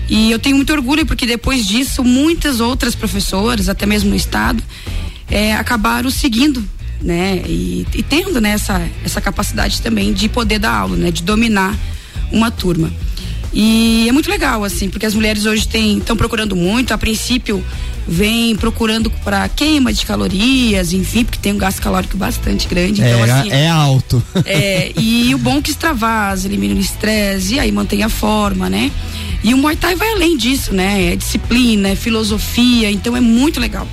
E 0.10 0.32
eu 0.32 0.40
tenho 0.40 0.56
muito 0.56 0.72
orgulho 0.74 1.06
porque 1.06 1.26
depois 1.26 1.66
disso 1.66 2.04
muitas 2.04 2.60
outras 2.60 2.96
professoras, 2.96 3.70
até 3.70 3.86
mesmo 3.86 4.10
no 4.10 4.16
estado, 4.16 4.64
é, 5.30 5.54
acabaram 5.54 6.10
seguindo, 6.10 6.64
né, 7.02 7.44
e, 7.46 7.86
e 7.94 8.04
tendo 8.04 8.42
né, 8.42 8.52
essa, 8.52 8.82
essa 9.06 9.22
capacidade 9.22 9.82
também 9.82 10.14
de 10.14 10.28
poder 10.28 10.60
dar 10.60 10.74
aula, 10.74 10.96
né, 10.96 11.12
de 11.12 11.22
dominar 11.22 11.78
uma 12.32 12.52
turma. 12.52 12.92
E 13.54 14.08
é 14.08 14.12
muito 14.12 14.30
legal, 14.30 14.64
assim, 14.64 14.90
porque 14.90 15.06
as 15.06 15.14
mulheres 15.14 15.46
hoje 15.46 15.68
estão 15.68 16.16
procurando 16.16 16.56
muito. 16.56 16.94
A 16.94 16.98
princípio, 16.98 17.64
vem 18.08 18.56
procurando 18.56 19.10
para 19.10 19.48
queima 19.50 19.92
de 19.92 20.06
calorias, 20.06 20.94
enfim, 20.94 21.24
porque 21.24 21.40
tem 21.40 21.54
um 21.54 21.58
gasto 21.58 21.82
calórico 21.82 22.18
bastante 22.18 22.68
grande. 22.68 23.02
Então, 23.02 23.26
é, 23.26 23.32
assim, 23.32 23.52
é 23.52 23.68
alto. 23.68 24.24
É, 24.46 24.92
e 24.98 25.34
o 25.36 25.38
bom 25.38 25.58
é 25.58 25.62
que 25.62 25.72
extravasa, 25.72 26.48
elimina 26.48 26.76
o 26.76 26.80
estresse 26.80 27.56
e 27.56 27.60
aí 27.60 27.72
mantém 27.72 28.04
a 28.04 28.10
forma, 28.10 28.70
né? 28.70 28.92
E 29.44 29.54
o 29.54 29.58
Muay 29.58 29.76
Thai 29.76 29.96
vai 29.96 30.12
além 30.14 30.38
disso, 30.38 30.74
né? 30.74 31.14
É 31.14 31.16
disciplina, 31.16 31.90
é 31.90 31.96
filosofia, 31.96 32.90
então 32.90 33.16
é 33.16 33.20
muito 33.20 33.60
legal. 33.60 33.88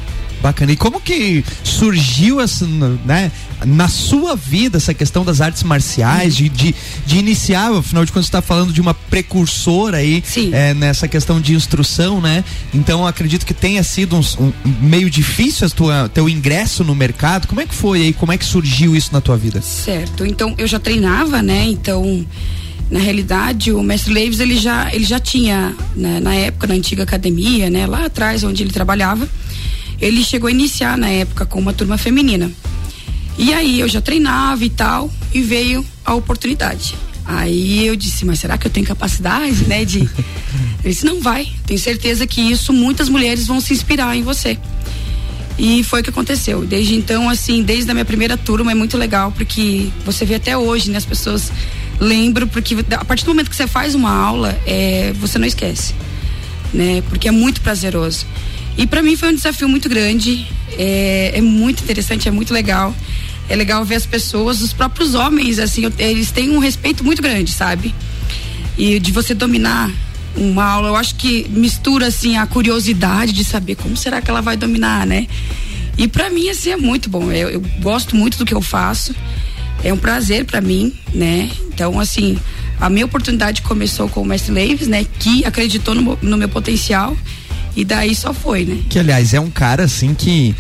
Bacana. 0.45 0.73
E 0.73 0.77
como 0.77 1.01
que 1.01 1.43
surgiu 1.65 2.39
essa, 2.41 2.67
né, 2.67 3.33
na 3.67 3.89
sua 3.89 4.37
vida 4.37 4.77
essa 4.77 4.95
questão 4.95 5.25
das 5.25 5.41
artes 5.41 5.63
marciais, 5.63 6.37
de, 6.37 6.49
de, 6.49 6.75
de 7.07 7.19
iniciar, 7.19 7.73
afinal 7.73 8.05
de 8.05 8.13
contas, 8.13 8.27
você 8.27 8.29
está 8.29 8.43
falando 8.43 8.73
de 8.73 8.81
uma 8.81 8.95
precursora 8.95 9.99
aí 9.99 10.23
é, 10.53 10.75
nessa 10.75 11.09
questão 11.09 11.41
de 11.41 11.55
instrução, 11.55 12.21
né? 12.21 12.45
Então 12.73 13.07
acredito 13.07 13.45
que 13.47 13.55
tenha 13.55 13.83
sido 13.83 14.17
um, 14.17 14.23
um, 14.41 14.53
meio 14.81 15.11
difícil 15.11 15.67
a 15.67 15.71
tua, 15.71 16.09
teu 16.09 16.29
ingresso 16.29 16.85
no 16.85 16.95
mercado. 16.95 17.47
Como 17.47 17.61
é 17.61 17.67
que 17.67 17.75
foi 17.75 18.03
aí? 18.03 18.13
Como 18.13 18.33
é 18.33 18.39
que 18.39 18.45
surgiu 18.45 18.95
isso 18.97 19.11
na 19.13 19.21
tua 19.21 19.37
vida? 19.37 19.61
Certo. 19.63 20.25
Então 20.25 20.55
eu 20.59 20.67
já 20.67 20.79
treinava, 20.79 21.43
né? 21.43 21.65
Então 21.67 22.27
na 22.91 23.01
realidade 23.01 23.73
o 23.73 23.83
mestre 23.83 24.13
Leves 24.13 24.41
ele 24.41 24.59
já 24.59 24.95
ele 24.95 25.05
já 25.05 25.19
tinha 25.19 25.75
né, 25.97 26.21
na 26.21 26.35
época 26.35 26.67
na 26.67 26.75
antiga 26.75 27.03
academia 27.03 27.71
né 27.71 27.87
lá 27.87 28.05
atrás 28.05 28.45
onde 28.45 28.63
ele 28.63 28.71
trabalhava 28.71 29.27
ele 30.01 30.25
chegou 30.25 30.49
a 30.49 30.51
iniciar 30.51 30.99
na 30.99 31.09
época 31.09 31.47
com 31.47 31.59
uma 31.59 31.73
turma 31.73 31.97
feminina. 31.97 32.51
E 33.37 33.53
aí 33.53 33.81
eu 33.81 33.89
já 33.89 34.01
treinava 34.01 34.65
e 34.65 34.71
tal, 34.71 35.11
e 35.33 35.41
veio 35.41 35.85
a 36.05 36.15
oportunidade. 36.15 36.95
Aí 37.25 37.87
eu 37.87 37.97
disse, 37.97 38.25
mas 38.25 38.39
será 38.39 38.59
que 38.59 38.67
eu 38.67 38.71
tenho 38.71 38.87
capacidade, 38.87 39.65
né, 39.67 39.85
de... 39.85 39.99
Ele 40.85 40.93
disse, 40.93 41.07
não 41.07 41.21
vai, 41.21 41.49
tenho 41.67 41.81
certeza 41.81 42.27
que 42.27 42.41
isso 42.41 42.73
muitas 42.73 43.09
mulheres 43.09 43.47
vão 43.47 43.61
se 43.61 43.73
inspirar 43.73 44.15
em 44.15 44.23
você. 44.23 44.59
E 45.59 45.83
foi 45.83 46.01
o 46.01 46.05
que 46.05 46.11
aconteceu. 46.11 46.65
Desde 46.67 46.95
então, 46.95 47.29
assim, 47.29 47.63
desde 47.63 47.91
a 47.91 47.95
minha 47.95 48.05
primeira 48.05 48.37
turma 48.37 48.73
é 48.73 48.75
muito 48.75 48.99
legal, 48.99 49.33
porque 49.33 49.89
você 50.05 50.25
vê 50.25 50.35
até 50.35 50.57
hoje, 50.57 50.91
né, 50.91 50.99
as 50.99 51.07
pessoas 51.07 51.51
lembram, 51.99 52.47
porque 52.47 52.77
a 52.91 53.05
partir 53.05 53.25
do 53.25 53.29
momento 53.29 53.49
que 53.49 53.57
você 53.57 53.67
faz 53.67 53.95
uma 53.95 54.11
aula, 54.11 54.59
é, 54.67 55.13
você 55.15 55.39
não 55.39 55.47
esquece, 55.47 55.95
né, 56.73 57.03
porque 57.09 57.29
é 57.29 57.31
muito 57.31 57.61
prazeroso. 57.61 58.27
E 58.77 58.87
para 58.87 59.03
mim 59.03 59.17
foi 59.17 59.31
um 59.31 59.35
desafio 59.35 59.69
muito 59.69 59.89
grande, 59.89 60.47
é, 60.77 61.33
é, 61.35 61.41
muito 61.41 61.83
interessante, 61.83 62.29
é 62.29 62.31
muito 62.31 62.53
legal. 62.53 62.95
É 63.49 63.57
legal 63.57 63.85
ver 63.85 63.97
as 63.97 64.07
pessoas, 64.07 64.63
os 64.63 64.73
próprios 64.73 65.15
homens, 65.15 65.59
assim, 65.59 65.91
eles 65.99 66.31
têm 66.31 66.51
um 66.51 66.59
respeito 66.59 67.05
muito 67.05 67.21
grande, 67.21 67.53
sabe? 67.53 67.95
E 68.77 68.99
de 68.99 69.13
você 69.13 69.35
dominar 69.35 69.91
uma 70.37 70.65
aula, 70.65 70.89
eu 70.89 70.97
acho 70.97 71.15
que 71.15 71.47
mistura 71.51 72.09
assim 72.09 72.37
a 72.37 72.47
curiosidade 72.47 73.33
de 73.33 73.45
saber 73.45 73.77
como 73.77 73.97
será 73.97 74.21
que 74.21 74.31
ela 74.31 74.41
vai 74.41 74.57
dominar, 74.57 75.07
né? 75.07 75.27
E 75.97 76.09
para 76.09 76.29
mim 76.29 76.49
assim 76.49 76.71
é 76.71 76.77
muito 76.77 77.09
bom. 77.09 77.31
Eu, 77.31 77.51
eu, 77.51 77.63
gosto 77.81 78.17
muito 78.17 78.37
do 78.37 78.45
que 78.45 78.55
eu 78.55 78.61
faço. 78.61 79.15
É 79.83 79.93
um 79.93 79.97
prazer 79.97 80.45
para 80.45 80.61
mim, 80.61 80.93
né? 81.13 81.51
Então 81.69 82.01
assim, 82.01 82.37
a 82.81 82.91
minha 82.91 83.05
oportunidade 83.05 83.63
começou 83.63 84.09
com 84.09 84.23
o 84.23 84.25
Mestre 84.25 84.53
Leves, 84.53 84.89
né? 84.89 85.07
Que 85.19 85.45
acreditou 85.45 85.95
no, 85.95 86.19
no 86.21 86.37
meu 86.37 86.49
potencial 86.49 87.17
e 87.77 87.85
daí 87.85 88.15
só 88.15 88.33
foi, 88.33 88.65
né? 88.65 88.83
Que 88.89 88.99
aliás 88.99 89.35
é 89.35 89.41
um 89.41 89.51
cara 89.51 89.85
assim 89.85 90.15
que 90.15 90.55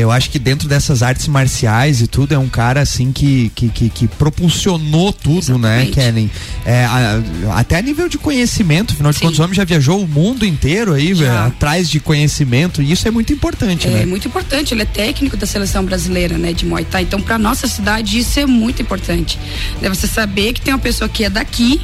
eu 0.00 0.10
acho 0.10 0.30
que 0.30 0.38
dentro 0.38 0.68
dessas 0.68 1.02
artes 1.02 1.28
marciais 1.28 2.00
e 2.00 2.06
tudo, 2.06 2.34
é 2.34 2.38
um 2.38 2.48
cara 2.48 2.80
assim 2.80 3.12
que, 3.12 3.50
que, 3.54 3.68
que, 3.68 3.88
que 3.88 4.08
propulsionou 4.08 5.12
tudo, 5.12 5.58
né, 5.58 5.82
Exatamente. 5.82 5.98
né, 5.98 6.04
Kellen? 6.04 6.30
É, 6.64 6.84
a, 6.84 7.22
até 7.58 7.76
a 7.76 7.82
nível 7.82 8.08
de 8.08 8.18
conhecimento, 8.18 8.92
afinal 8.92 9.12
de 9.12 9.20
contas, 9.20 9.38
o 9.38 9.42
homem 9.42 9.54
já 9.54 9.64
viajou 9.64 10.02
o 10.02 10.08
mundo 10.08 10.44
inteiro 10.44 10.94
aí, 10.94 11.14
já. 11.14 11.46
atrás 11.46 11.88
de 11.88 12.00
conhecimento, 12.00 12.82
e 12.82 12.90
isso 12.90 13.06
é 13.06 13.10
muito 13.10 13.32
importante, 13.32 13.86
é, 13.86 13.90
né? 13.90 14.02
É 14.02 14.06
muito 14.06 14.26
importante, 14.26 14.74
ele 14.74 14.82
é 14.82 14.86
técnico 14.86 15.36
da 15.36 15.46
seleção 15.46 15.84
brasileira, 15.84 16.36
né, 16.36 16.52
de 16.52 16.66
Muay 16.66 16.84
Thai. 16.84 17.02
Então, 17.02 17.20
para 17.20 17.38
nossa 17.38 17.68
cidade, 17.68 18.18
isso 18.18 18.38
é 18.40 18.46
muito 18.46 18.82
importante. 18.82 19.38
É 19.80 19.88
você 19.88 20.06
saber 20.06 20.52
que 20.52 20.60
tem 20.60 20.74
uma 20.74 20.80
pessoa 20.80 21.08
que 21.08 21.24
é 21.24 21.30
daqui 21.30 21.80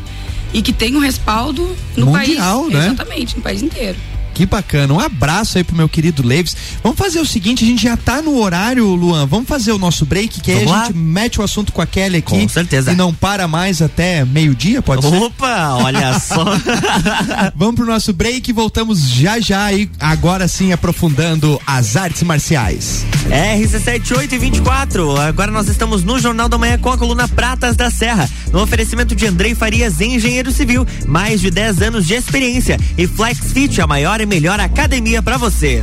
e 0.53 0.63
que 0.63 0.73
tem 0.73 0.97
um 0.97 1.01
respaldo 1.01 1.77
no 1.97 2.07
Mundial, 2.07 2.63
país. 2.63 2.75
Né? 2.75 2.87
Exatamente, 2.87 3.37
no 3.37 3.43
país 3.43 3.63
inteiro. 3.63 3.97
Que 4.41 4.47
bacana. 4.47 4.95
Um 4.95 4.99
abraço 4.99 5.59
aí 5.59 5.65
pro 5.65 5.77
meu 5.77 5.87
querido 5.87 6.27
Leves. 6.27 6.57
Vamos 6.83 6.99
fazer 6.99 7.21
o 7.21 7.27
seguinte, 7.27 7.63
a 7.63 7.67
gente 7.67 7.83
já 7.83 7.95
tá 7.95 8.23
no 8.23 8.39
horário, 8.39 8.87
Luan. 8.87 9.27
Vamos 9.27 9.47
fazer 9.47 9.71
o 9.71 9.77
nosso 9.77 10.07
break, 10.07 10.41
que 10.41 10.51
aí 10.51 10.65
a 10.65 10.85
gente 10.87 10.97
mete 10.97 11.43
o 11.43 11.45
assunto 11.45 11.75
com 11.75 11.83
a 11.83 11.87
Kelly 11.87 12.17
aqui. 12.17 12.31
Com 12.31 12.49
certeza. 12.49 12.93
E 12.93 12.97
não 12.97 13.13
para 13.13 13.47
mais 13.47 13.83
até 13.83 14.25
meio-dia, 14.25 14.81
pode 14.81 15.07
Opa, 15.07 15.15
ser? 15.15 15.25
Opa, 15.25 15.75
olha 15.83 16.19
só. 16.19 16.43
Vamos 17.55 17.75
pro 17.75 17.85
nosso 17.85 18.15
break 18.15 18.49
e 18.49 18.53
voltamos 18.55 19.11
já 19.11 19.39
já 19.39 19.71
e 19.75 19.91
agora 20.01 20.49
sim 20.49 20.73
aprofundando 20.73 21.61
as 21.67 21.95
artes 21.95 22.23
marciais. 22.23 23.05
RC78 23.29 24.33
e 24.33 24.39
24. 24.39 25.21
Agora 25.21 25.51
nós 25.51 25.69
estamos 25.69 26.03
no 26.03 26.19
Jornal 26.19 26.49
da 26.49 26.57
Manhã 26.57 26.79
com 26.79 26.89
a 26.89 26.97
coluna 26.97 27.29
Pratas 27.29 27.77
da 27.77 27.91
Serra. 27.91 28.27
No 28.51 28.63
oferecimento 28.63 29.15
de 29.15 29.27
Andrei 29.27 29.55
Farias, 29.55 30.01
engenheiro 30.01 30.51
civil, 30.51 30.87
mais 31.07 31.43
de 31.43 31.51
10 31.51 31.83
anos 31.83 32.07
de 32.07 32.15
experiência 32.15 32.79
e 32.97 33.07
Flex 33.07 33.53
Fit, 33.53 33.83
a 33.83 33.87
maior 33.87 34.19
melhor 34.31 34.61
academia 34.61 35.21
para 35.21 35.37
você. 35.37 35.83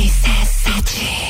RC7 0.00 1.29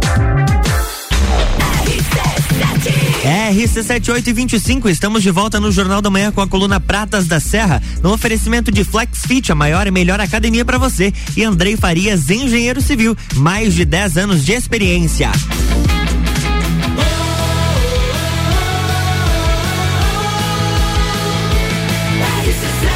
RC7825, 3.21 4.89
estamos 4.89 5.21
de 5.21 5.29
volta 5.29 5.59
no 5.59 5.71
Jornal 5.71 6.01
da 6.01 6.09
Manhã 6.09 6.31
com 6.31 6.41
a 6.41 6.47
coluna 6.47 6.79
Pratas 6.79 7.27
da 7.27 7.39
Serra, 7.39 7.81
no 8.01 8.11
oferecimento 8.11 8.71
de 8.71 8.83
Flex 8.83 9.25
Fit, 9.27 9.51
a 9.51 9.55
maior 9.55 9.85
e 9.85 9.91
melhor 9.91 10.19
academia 10.19 10.65
para 10.65 10.79
você, 10.79 11.13
e 11.37 11.43
Andrei 11.43 11.77
Farias, 11.77 12.29
engenheiro 12.31 12.81
civil, 12.81 13.15
mais 13.35 13.75
de 13.75 13.85
10 13.85 14.17
anos 14.17 14.43
de 14.43 14.53
experiência. 14.53 15.31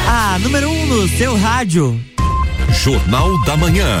A 0.08 0.38
número 0.40 0.68
1 0.68 0.72
um 0.72 0.86
no 0.86 1.08
seu 1.08 1.36
rádio. 1.36 2.00
Jornal 2.82 3.44
da 3.44 3.56
Manhã. 3.56 4.00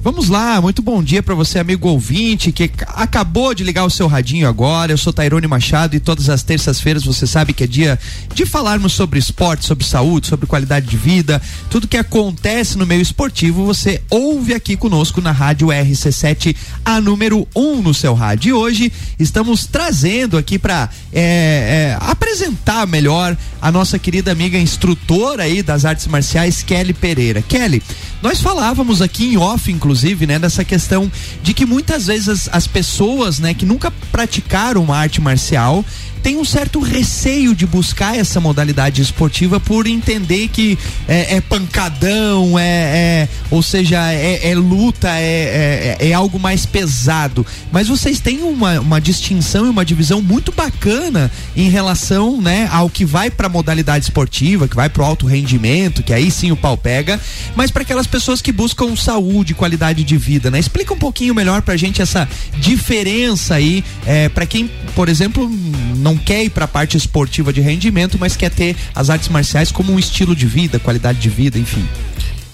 Vamos 0.00 0.28
lá, 0.28 0.60
muito 0.60 0.80
bom 0.80 1.02
dia 1.02 1.24
para 1.24 1.34
você, 1.34 1.58
amigo 1.58 1.88
ouvinte, 1.88 2.52
que 2.52 2.70
acabou 2.86 3.52
de 3.52 3.64
ligar 3.64 3.84
o 3.84 3.90
seu 3.90 4.06
radinho 4.06 4.48
agora. 4.48 4.92
Eu 4.92 4.96
sou 4.96 5.12
Tairone 5.12 5.48
Machado 5.48 5.96
e 5.96 6.00
todas 6.00 6.28
as 6.28 6.44
terças-feiras 6.44 7.04
você 7.04 7.26
sabe 7.26 7.52
que 7.52 7.64
é 7.64 7.66
dia 7.66 7.98
de 8.32 8.46
falarmos 8.46 8.92
sobre 8.92 9.18
esporte, 9.18 9.66
sobre 9.66 9.84
saúde, 9.84 10.28
sobre 10.28 10.46
qualidade 10.46 10.86
de 10.86 10.96
vida, 10.96 11.42
tudo 11.68 11.88
que 11.88 11.96
acontece 11.96 12.78
no 12.78 12.86
meio 12.86 13.02
esportivo, 13.02 13.66
você 13.66 14.00
ouve 14.08 14.54
aqui 14.54 14.76
conosco 14.76 15.20
na 15.20 15.32
Rádio 15.32 15.68
RC7, 15.68 16.54
a 16.84 17.00
número 17.00 17.46
1 17.54 17.60
um 17.60 17.82
no 17.82 17.92
seu 17.92 18.14
rádio. 18.14 18.50
E 18.50 18.52
hoje 18.52 18.92
estamos 19.18 19.66
trazendo 19.66 20.38
aqui 20.38 20.60
para 20.60 20.88
é, 21.12 21.20
é, 21.20 21.98
apresentar 22.00 22.86
melhor 22.86 23.36
a 23.60 23.72
nossa 23.72 23.98
querida 23.98 24.30
amiga 24.30 24.56
instrutora 24.56 25.42
aí 25.42 25.60
das 25.60 25.84
artes 25.84 26.06
marciais, 26.06 26.62
Kelly 26.62 26.92
Pereira. 26.92 27.42
Kelly, 27.42 27.82
nós 28.22 28.40
falávamos 28.40 29.02
aqui 29.02 29.32
em 29.32 29.36
off, 29.36 29.70
inclusive, 29.70 29.87
né, 30.26 30.38
dessa 30.38 30.64
questão 30.64 31.10
de 31.42 31.54
que 31.54 31.66
muitas 31.66 32.06
vezes 32.06 32.28
as, 32.28 32.48
as 32.52 32.66
pessoas, 32.66 33.38
né, 33.38 33.54
que 33.54 33.66
nunca 33.66 33.90
praticaram 34.12 34.82
uma 34.82 34.96
arte 34.96 35.20
marcial, 35.20 35.84
tem 36.18 36.36
um 36.36 36.44
certo 36.44 36.80
receio 36.80 37.54
de 37.54 37.66
buscar 37.66 38.16
essa 38.16 38.40
modalidade 38.40 39.00
esportiva 39.00 39.58
por 39.60 39.86
entender 39.86 40.48
que 40.48 40.78
é, 41.06 41.36
é 41.36 41.40
pancadão, 41.40 42.58
é, 42.58 42.64
é, 42.64 43.28
ou 43.50 43.62
seja, 43.62 44.12
é, 44.12 44.50
é 44.50 44.54
luta, 44.54 45.08
é, 45.08 45.96
é, 46.00 46.08
é, 46.08 46.12
algo 46.12 46.38
mais 46.38 46.66
pesado. 46.66 47.46
Mas 47.72 47.88
vocês 47.88 48.20
têm 48.20 48.42
uma, 48.42 48.80
uma 48.80 49.00
distinção 49.00 49.66
e 49.66 49.70
uma 49.70 49.84
divisão 49.84 50.20
muito 50.20 50.52
bacana 50.52 51.30
em 51.56 51.68
relação 51.70 52.40
né, 52.40 52.68
ao 52.70 52.90
que 52.90 53.04
vai 53.04 53.30
para 53.30 53.46
a 53.46 53.50
modalidade 53.50 54.04
esportiva, 54.04 54.68
que 54.68 54.76
vai 54.76 54.88
para 54.88 55.02
o 55.02 55.06
alto 55.06 55.26
rendimento, 55.26 56.02
que 56.02 56.12
aí 56.12 56.30
sim 56.30 56.50
o 56.50 56.56
pau 56.56 56.76
pega, 56.76 57.20
mas 57.54 57.70
para 57.70 57.82
aquelas 57.82 58.06
pessoas 58.06 58.42
que 58.42 58.52
buscam 58.52 58.94
saúde, 58.96 59.54
qualidade 59.54 60.04
de 60.04 60.16
vida, 60.16 60.50
né? 60.50 60.58
Explica 60.58 60.92
um 60.92 60.98
pouquinho 60.98 61.34
melhor 61.34 61.62
pra 61.62 61.76
gente 61.76 62.02
essa 62.02 62.28
diferença 62.58 63.54
aí, 63.54 63.84
é, 64.06 64.28
para 64.28 64.46
quem, 64.46 64.70
por 64.94 65.08
exemplo, 65.08 65.50
não 65.96 66.07
quer 66.16 66.44
ir 66.44 66.50
para 66.50 66.64
a 66.64 66.68
parte 66.68 66.96
esportiva 66.96 67.52
de 67.52 67.60
rendimento, 67.60 68.16
mas 68.18 68.36
quer 68.36 68.50
ter 68.50 68.76
as 68.94 69.10
artes 69.10 69.28
marciais 69.28 69.72
como 69.72 69.92
um 69.92 69.98
estilo 69.98 70.34
de 70.34 70.46
vida, 70.46 70.78
qualidade 70.78 71.18
de 71.18 71.28
vida, 71.28 71.58
enfim. 71.58 71.86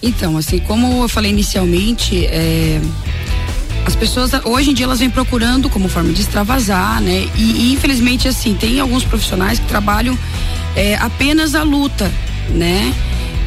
Então, 0.02 0.36
assim, 0.36 0.58
como 0.58 1.02
eu 1.02 1.08
falei 1.08 1.30
inicialmente, 1.30 2.26
é, 2.26 2.80
as 3.86 3.94
pessoas 3.94 4.32
hoje 4.44 4.70
em 4.70 4.74
dia 4.74 4.86
elas 4.86 4.98
vêm 4.98 5.10
procurando 5.10 5.68
como 5.68 5.88
forma 5.88 6.12
de 6.12 6.20
extravasar, 6.20 7.00
né? 7.00 7.28
E, 7.36 7.42
e 7.42 7.72
infelizmente, 7.72 8.28
assim, 8.28 8.54
tem 8.54 8.80
alguns 8.80 9.04
profissionais 9.04 9.58
que 9.58 9.66
trabalham 9.66 10.18
é, 10.76 10.96
apenas 10.96 11.54
a 11.54 11.62
luta, 11.62 12.10
né? 12.50 12.94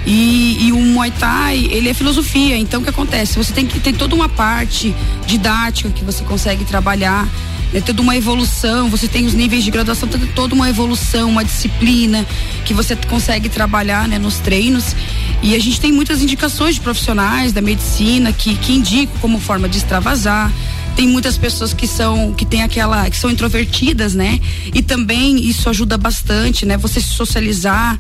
E, 0.06 0.68
e, 0.68 0.72
o 0.72 0.80
Muay 0.80 1.12
Thai, 1.12 1.68
ele 1.70 1.90
é 1.90 1.94
filosofia. 1.94 2.58
Então, 2.58 2.80
o 2.80 2.84
que 2.84 2.90
acontece? 2.90 3.38
Você 3.38 3.52
tem 3.52 3.66
que 3.66 3.78
ter 3.80 3.94
toda 3.94 4.16
uma 4.16 4.30
parte 4.30 4.96
didática 5.26 5.90
que 5.90 6.04
você 6.04 6.24
consegue 6.24 6.64
trabalhar 6.64 7.28
é 7.74 7.82
toda 7.82 8.02
uma 8.02 8.16
evolução, 8.16 8.90
você 8.90 9.08
tem 9.08 9.26
os 9.26 9.34
níveis 9.34 9.64
de 9.64 9.72
graduação, 9.72 10.08
toda 10.34 10.56
uma 10.56 10.70
evolução, 10.70 11.30
uma 11.30 11.44
disciplina 11.44 12.26
que 12.66 12.74
você 12.74 12.96
consegue 12.96 13.50
trabalhar 13.50 14.08
né, 14.08 14.18
nos 14.18 14.40
treinos. 14.40 14.96
E 15.44 15.54
a 15.56 15.60
gente 15.60 15.80
tem 15.80 15.92
muitas 15.92 16.22
indicações 16.22 16.76
de 16.76 16.82
profissionais 16.82 17.52
da 17.52 17.62
medicina 17.62 18.32
que, 18.32 18.56
que 18.56 18.74
indicam 18.74 19.16
como 19.20 19.40
forma 19.40 19.68
de 19.68 19.78
extravasar, 19.78 20.52
tem 20.96 21.08
muitas 21.08 21.38
pessoas 21.38 21.76
que 21.76 21.86
são 21.86 22.34
que 22.34 22.44
tem 22.44 22.64
aquela 22.64 23.08
que 23.08 23.16
são 23.16 23.30
introvertidas, 23.30 24.16
né? 24.16 24.40
E 24.74 24.82
também 24.82 25.38
isso 25.48 25.70
ajuda 25.70 25.96
bastante, 25.96 26.66
né? 26.66 26.76
Você 26.76 27.00
se 27.00 27.10
socializar. 27.10 28.00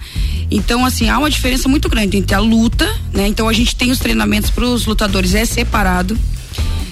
Então 0.49 0.83
assim 0.83 1.07
há 1.07 1.19
uma 1.19 1.29
diferença 1.29 1.69
muito 1.69 1.87
grande 1.87 2.17
entre 2.17 2.33
a 2.33 2.39
luta, 2.39 2.91
né? 3.13 3.27
Então 3.27 3.47
a 3.47 3.53
gente 3.53 3.75
tem 3.75 3.91
os 3.91 3.99
treinamentos 3.99 4.49
para 4.49 4.65
os 4.65 4.87
lutadores 4.87 5.35
é 5.35 5.45
separado 5.45 6.17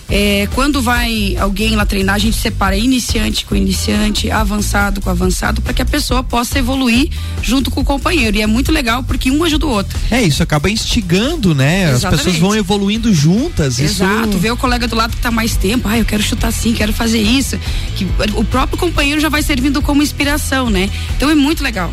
é, 0.10 0.48
quando 0.54 0.82
vai 0.82 1.36
alguém 1.40 1.76
lá 1.76 1.86
treinar, 1.86 2.16
a 2.16 2.20
gente 2.20 2.38
separa 2.38 2.78
iniciante 2.78 3.46
com 3.46 3.56
iniciante, 3.56 4.30
avançado 4.30 5.02
com 5.02 5.10
avançado, 5.10 5.62
para 5.62 5.74
que 5.74 5.82
a 5.82 5.86
pessoa 5.86 6.24
possa 6.24 6.60
evoluir 6.60 7.10
junto 7.42 7.72
com 7.72 7.82
o 7.82 7.84
companheiro. 7.84 8.38
E 8.38 8.42
é 8.42 8.48
muito 8.48 8.72
legal 8.72 9.04
porque 9.04 9.32
um 9.32 9.44
ajuda 9.44 9.66
o 9.66 9.70
outro. 9.70 9.98
É, 10.12 10.22
isso 10.22 10.44
acaba 10.44 10.70
instigando, 10.70 11.56
né? 11.56 11.92
Exatamente. 11.92 12.06
As 12.06 12.26
pessoas 12.26 12.38
vão 12.38 12.56
evoluindo 12.56 13.14
juntas. 13.14 13.80
Exato, 13.80 14.30
isso... 14.30 14.38
vê 14.38 14.52
o 14.52 14.58
colega 14.58 14.88
do 14.88 14.96
lado 14.96 15.12
que 15.12 15.18
está 15.18 15.32
mais 15.32 15.56
tempo, 15.56 15.88
ah, 15.88 15.98
eu 15.98 16.06
quero 16.06 16.22
chutar 16.22 16.50
assim, 16.50 16.74
quero 16.74 16.94
fazer 16.94 17.22
isso. 17.22 17.60
Que 17.96 18.06
o 18.36 18.44
próprio 18.44 18.78
companheiro 18.78 19.20
já 19.20 19.30
vai 19.30 19.42
servindo 19.42 19.82
como 19.82 20.04
inspiração, 20.04 20.70
né? 20.70 20.90
Então 21.16 21.30
é 21.30 21.36
muito 21.36 21.64
legal. 21.64 21.92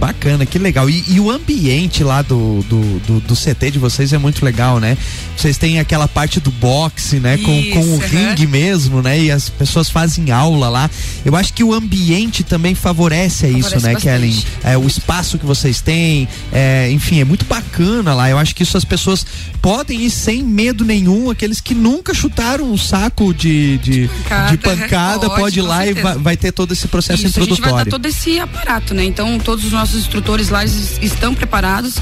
Bacana, 0.00 0.46
que 0.46 0.58
legal. 0.58 0.88
E, 0.88 1.04
e 1.08 1.20
o 1.20 1.30
ambiente 1.30 2.02
lá 2.02 2.22
do, 2.22 2.62
do, 2.62 2.98
do, 3.00 3.20
do, 3.20 3.34
CT 3.34 3.72
de 3.72 3.78
vocês 3.78 4.12
é 4.14 4.18
muito 4.18 4.42
legal, 4.44 4.80
né? 4.80 4.96
Vocês 5.36 5.58
têm 5.58 5.78
aquela 5.78 6.08
parte 6.08 6.40
do 6.40 6.50
boxe, 6.50 7.20
né? 7.20 7.36
Com, 7.36 7.52
Isso, 7.52 7.72
com 7.72 7.80
o 7.80 7.92
uhum. 7.92 7.98
ringue 7.98 8.46
mesmo, 8.46 9.02
né? 9.02 9.20
E 9.20 9.30
as 9.30 9.50
pessoas 9.50 9.90
fazem 9.90 10.30
aula 10.30 10.68
lá. 10.70 10.90
Eu 11.24 11.36
acho 11.36 11.52
que 11.52 11.62
o 11.62 11.74
ambiente 11.74 12.42
também 12.42 12.74
favorece, 12.74 13.46
favorece 13.46 13.58
isso, 13.58 13.86
né, 13.86 13.94
bastante. 13.94 14.02
Kellen? 14.02 14.44
É, 14.62 14.78
o 14.78 14.86
espaço 14.86 15.38
que 15.38 15.46
vocês 15.46 15.80
têm, 15.80 16.28
é, 16.52 16.90
enfim, 16.90 17.20
é 17.20 17.24
muito 17.24 17.44
bacana 17.44 18.14
lá. 18.14 18.30
Eu 18.30 18.38
acho 18.38 18.54
que 18.54 18.62
isso 18.62 18.76
as 18.76 18.84
pessoas 18.84 19.26
podem 19.60 20.02
ir 20.02 20.10
sem 20.10 20.42
medo 20.42 20.84
nenhum. 20.84 21.30
Aqueles 21.30 21.60
que 21.60 21.74
nunca 21.74 22.14
chutaram 22.14 22.70
um 22.70 22.78
saco 22.78 23.34
de, 23.34 23.78
de, 23.78 24.08
pancada, 24.08 24.50
de 24.50 24.58
pancada 24.58 25.28
pode, 25.28 25.40
pode 25.40 25.58
ir 25.58 25.62
lá 25.62 25.86
e 25.86 25.92
vai, 25.94 26.18
vai, 26.18 26.36
ter 26.36 26.52
todo 26.52 26.72
esse 26.72 26.88
processo 26.88 27.26
isso, 27.26 27.28
introdutório. 27.40 27.64
A 27.64 27.68
gente 27.68 27.74
vai 27.74 27.84
dar 27.84 27.90
todo 27.90 28.06
esse 28.06 28.38
aparato, 28.38 28.94
né? 28.94 29.04
Então, 29.04 29.38
todos 29.38 29.64
os 29.64 29.72
nossos 29.72 29.89
nossos 29.90 30.06
instrutores 30.06 30.50
lá 30.50 30.64
estão 30.64 31.34
preparados 31.34 31.96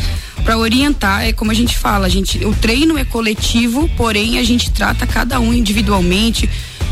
para 0.45 0.59
orientar, 0.59 1.25
é 1.25 1.33
como 1.33 1.50
a 1.50 1.54
gente 1.54 1.78
fala, 1.78 2.07
a 2.07 2.09
gente, 2.09 2.45
o 2.45 2.54
treino 2.54 2.99
é 2.99 3.04
coletivo, 3.04 3.88
porém 3.97 4.38
a 4.38 4.42
gente 4.42 4.71
trata 4.71 5.07
cada 5.07 5.40
um 5.40 5.54
individualmente, 5.54 6.49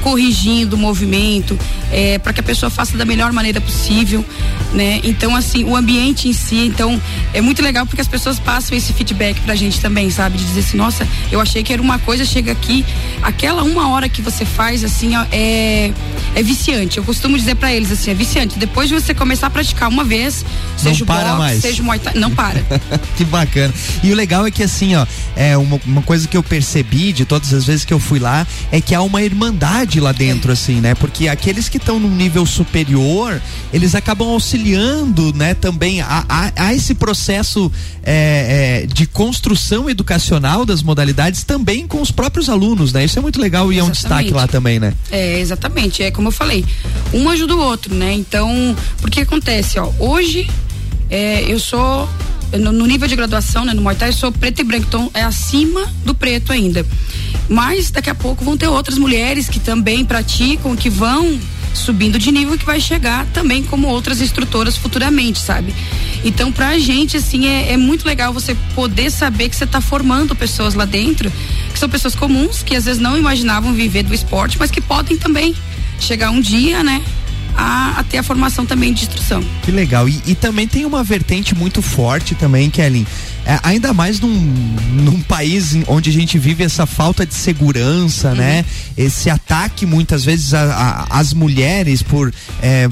corrigindo 0.07 0.77
o 0.77 0.79
movimento, 0.79 1.59
é, 1.91 2.17
para 2.17 2.33
que 2.33 2.39
a 2.39 2.43
pessoa 2.43 2.71
faça 2.71 2.97
da 2.97 3.05
melhor 3.05 3.33
maneira 3.33 3.61
possível, 3.61 4.25
né? 4.73 5.01
Então, 5.03 5.35
assim, 5.35 5.65
o 5.65 5.75
ambiente 5.75 6.29
em 6.29 6.33
si, 6.33 6.59
então, 6.59 7.03
é 7.35 7.41
muito 7.41 7.61
legal 7.61 7.85
porque 7.85 8.01
as 8.01 8.07
pessoas 8.07 8.39
passam 8.39 8.79
esse 8.79 8.93
feedback 8.93 9.41
pra 9.41 9.57
gente 9.57 9.81
também, 9.81 10.09
sabe? 10.09 10.39
De 10.39 10.45
dizer 10.45 10.61
assim, 10.61 10.77
nossa, 10.77 11.09
eu 11.33 11.41
achei 11.41 11.65
que 11.65 11.73
era 11.73 11.83
uma 11.83 11.99
coisa, 11.99 12.25
chega 12.25 12.53
aqui, 12.53 12.87
aquela 13.21 13.65
uma 13.65 13.89
hora 13.89 14.09
que 14.09 14.23
você 14.23 14.45
faz, 14.45 14.85
assim, 14.85 15.11
é, 15.33 15.91
é 16.37 16.43
viciante. 16.43 16.99
Eu 16.99 17.05
costumo 17.05 17.37
dizer 17.37 17.57
para 17.57 17.75
eles 17.75 17.91
assim, 17.91 18.13
é 18.13 18.15
viciante. 18.15 18.61
Depois 18.61 18.89
de 18.89 18.95
você 18.95 19.13
começar 19.13 19.49
a 19.49 19.51
praticar 19.51 19.89
uma 19.89 20.05
vez, 20.05 20.45
seja 20.77 20.99
não 20.99 21.03
o 21.03 21.07
para 21.07 21.29
boxe, 21.31 21.39
mais. 21.39 21.63
seja 21.63 21.83
o 21.83 21.85
Muay 21.85 21.99
Thai, 21.99 22.15
não 22.15 22.31
para. 22.31 22.63
que 23.17 23.25
bacana. 23.25 23.75
E 24.05 24.13
o 24.13 24.15
legal 24.15 24.47
é 24.47 24.53
que 24.53 24.63
assim, 24.63 24.95
ó, 24.95 25.05
é 25.35 25.57
uma, 25.57 25.81
uma 25.85 26.03
coisa 26.03 26.29
que 26.29 26.37
eu 26.37 26.45
percebi 26.45 27.13
de 27.13 27.25
todas 27.25 27.53
as 27.53 27.65
vezes 27.65 27.85
que 27.85 27.93
eu 27.93 27.99
fui 27.99 28.21
lá, 28.21 28.47
é 28.71 28.81
que 28.81 28.95
há 28.95 29.03
uma 29.03 29.21
irmandade 29.21 29.96
lá 30.00 30.12
dentro, 30.12 30.53
assim, 30.53 30.81
né? 30.81 30.95
Porque 30.95 31.29
aqueles 31.29 31.69
que 31.69 31.76
estão 31.76 31.99
num 31.99 32.15
nível 32.15 32.45
superior, 32.47 33.41
eles 33.73 33.95
acabam 33.95 34.29
auxiliando, 34.29 35.33
né, 35.35 35.55
também 35.55 36.00
a, 36.00 36.25
a, 36.29 36.53
a 36.57 36.75
esse 36.75 36.95
processo 36.95 37.71
é, 38.03 38.83
é, 38.85 38.87
de 38.87 39.07
construção 39.07 39.88
educacional 39.91 40.65
das 40.65 40.83
modalidades 40.83 41.45
também 41.45 41.87
com 41.87 42.00
os 42.00 42.11
próprios 42.11 42.49
alunos, 42.49 42.93
né? 42.93 43.05
Isso 43.05 43.19
é 43.19 43.23
muito 43.23 43.41
legal 43.41 43.73
e 43.73 43.76
exatamente. 43.76 43.81
é 43.81 43.85
um 43.85 43.93
destaque 43.93 44.31
lá 44.33 44.47
também, 44.47 44.79
né? 44.79 44.95
É, 45.11 45.38
exatamente. 45.41 46.03
É 46.03 46.11
como 46.11 46.29
eu 46.29 46.33
falei, 46.33 46.65
um 47.12 47.29
ajuda 47.29 47.55
o 47.55 47.61
outro, 47.61 47.95
né? 47.95 48.12
Então, 48.12 48.76
porque 49.00 49.21
acontece, 49.21 49.79
ó, 49.79 49.90
hoje 49.99 50.49
é, 51.11 51.42
eu 51.42 51.59
sou 51.59 52.09
no, 52.52 52.72
no, 52.72 52.87
nível 52.87 53.09
de 53.09 53.16
graduação, 53.16 53.64
né, 53.64 53.72
no 53.72 53.82
Muay 53.82 53.96
Thai, 53.96 54.09
eu 54.09 54.12
sou 54.12 54.32
preto 54.32 54.61
e 54.61 54.64
branco, 54.64 54.87
então 54.88 55.11
é 55.14 55.22
acima 55.22 55.85
do 56.04 56.14
preto 56.14 56.52
ainda. 56.52 56.87
Mas 57.48 57.90
daqui 57.90 58.11
a 58.11 58.14
pouco 58.14 58.44
vão 58.44 58.56
ter 58.56 58.68
outras 58.68 58.98
mulheres 58.98 59.48
que 59.48 59.61
também 59.61 60.04
praticam, 60.04 60.74
que 60.74 60.90
vão 60.90 61.38
subindo 61.76 62.18
de 62.18 62.32
nível 62.32 62.56
que 62.56 62.64
vai 62.64 62.80
chegar 62.80 63.26
também 63.26 63.62
como 63.62 63.87
outras 63.87 64.20
instrutoras 64.20 64.76
futuramente, 64.76 65.38
sabe? 65.38 65.74
Então, 66.24 66.50
pra 66.50 66.78
gente, 66.78 67.16
assim, 67.16 67.46
é, 67.46 67.72
é 67.72 67.76
muito 67.76 68.06
legal 68.06 68.32
você 68.32 68.56
poder 68.74 69.11
saber 69.11 69.48
que 69.48 69.56
você 69.56 69.64
está 69.64 69.80
formando 69.80 70.35
pessoas 70.35 70.74
lá 70.74 70.85
dentro, 70.85 71.30
que 71.72 71.78
são 71.78 71.88
pessoas 71.88 72.14
comuns, 72.14 72.62
que 72.62 72.74
às 72.74 72.87
vezes 72.87 73.00
não 73.00 73.16
imaginavam 73.18 73.72
viver 73.72 74.02
do 74.02 74.14
esporte, 74.14 74.59
mas 74.59 74.70
que 74.70 74.80
podem 74.80 75.16
também 75.16 75.54
chegar 76.00 76.30
um 76.30 76.40
dia, 76.40 76.82
né? 76.82 77.02
A, 77.57 78.01
a, 78.01 78.05
ter 78.05 78.19
a 78.19 78.23
formação 78.23 78.66
também 78.66 78.92
de 78.92 79.03
instrução. 79.03 79.42
Que 79.62 79.71
legal. 79.71 80.09
E, 80.09 80.21
e 80.27 80.35
também 80.35 80.69
tem 80.69 80.85
uma 80.85 81.03
vertente 81.03 81.55
muito 81.55 81.81
forte 81.81 82.35
também, 82.35 82.69
Kelly, 82.69 83.07
é, 83.47 83.59
ainda 83.62 83.95
mais 83.95 84.21
num, 84.21 84.29
num 84.92 85.21
país 85.23 85.77
onde 85.87 86.11
a 86.11 86.12
gente 86.12 86.38
vive 86.38 86.64
essa 86.64 86.85
falta 86.85 87.25
de 87.25 87.35
segurança, 87.35 88.31
uhum. 88.31 88.35
né? 88.35 88.64
Esse 88.97 89.31
ataque 89.31 89.87
muitas 89.87 90.25
vezes 90.25 90.53
às 90.53 91.33
mulheres 91.33 92.03
por, 92.03 92.35
é, 92.61 92.88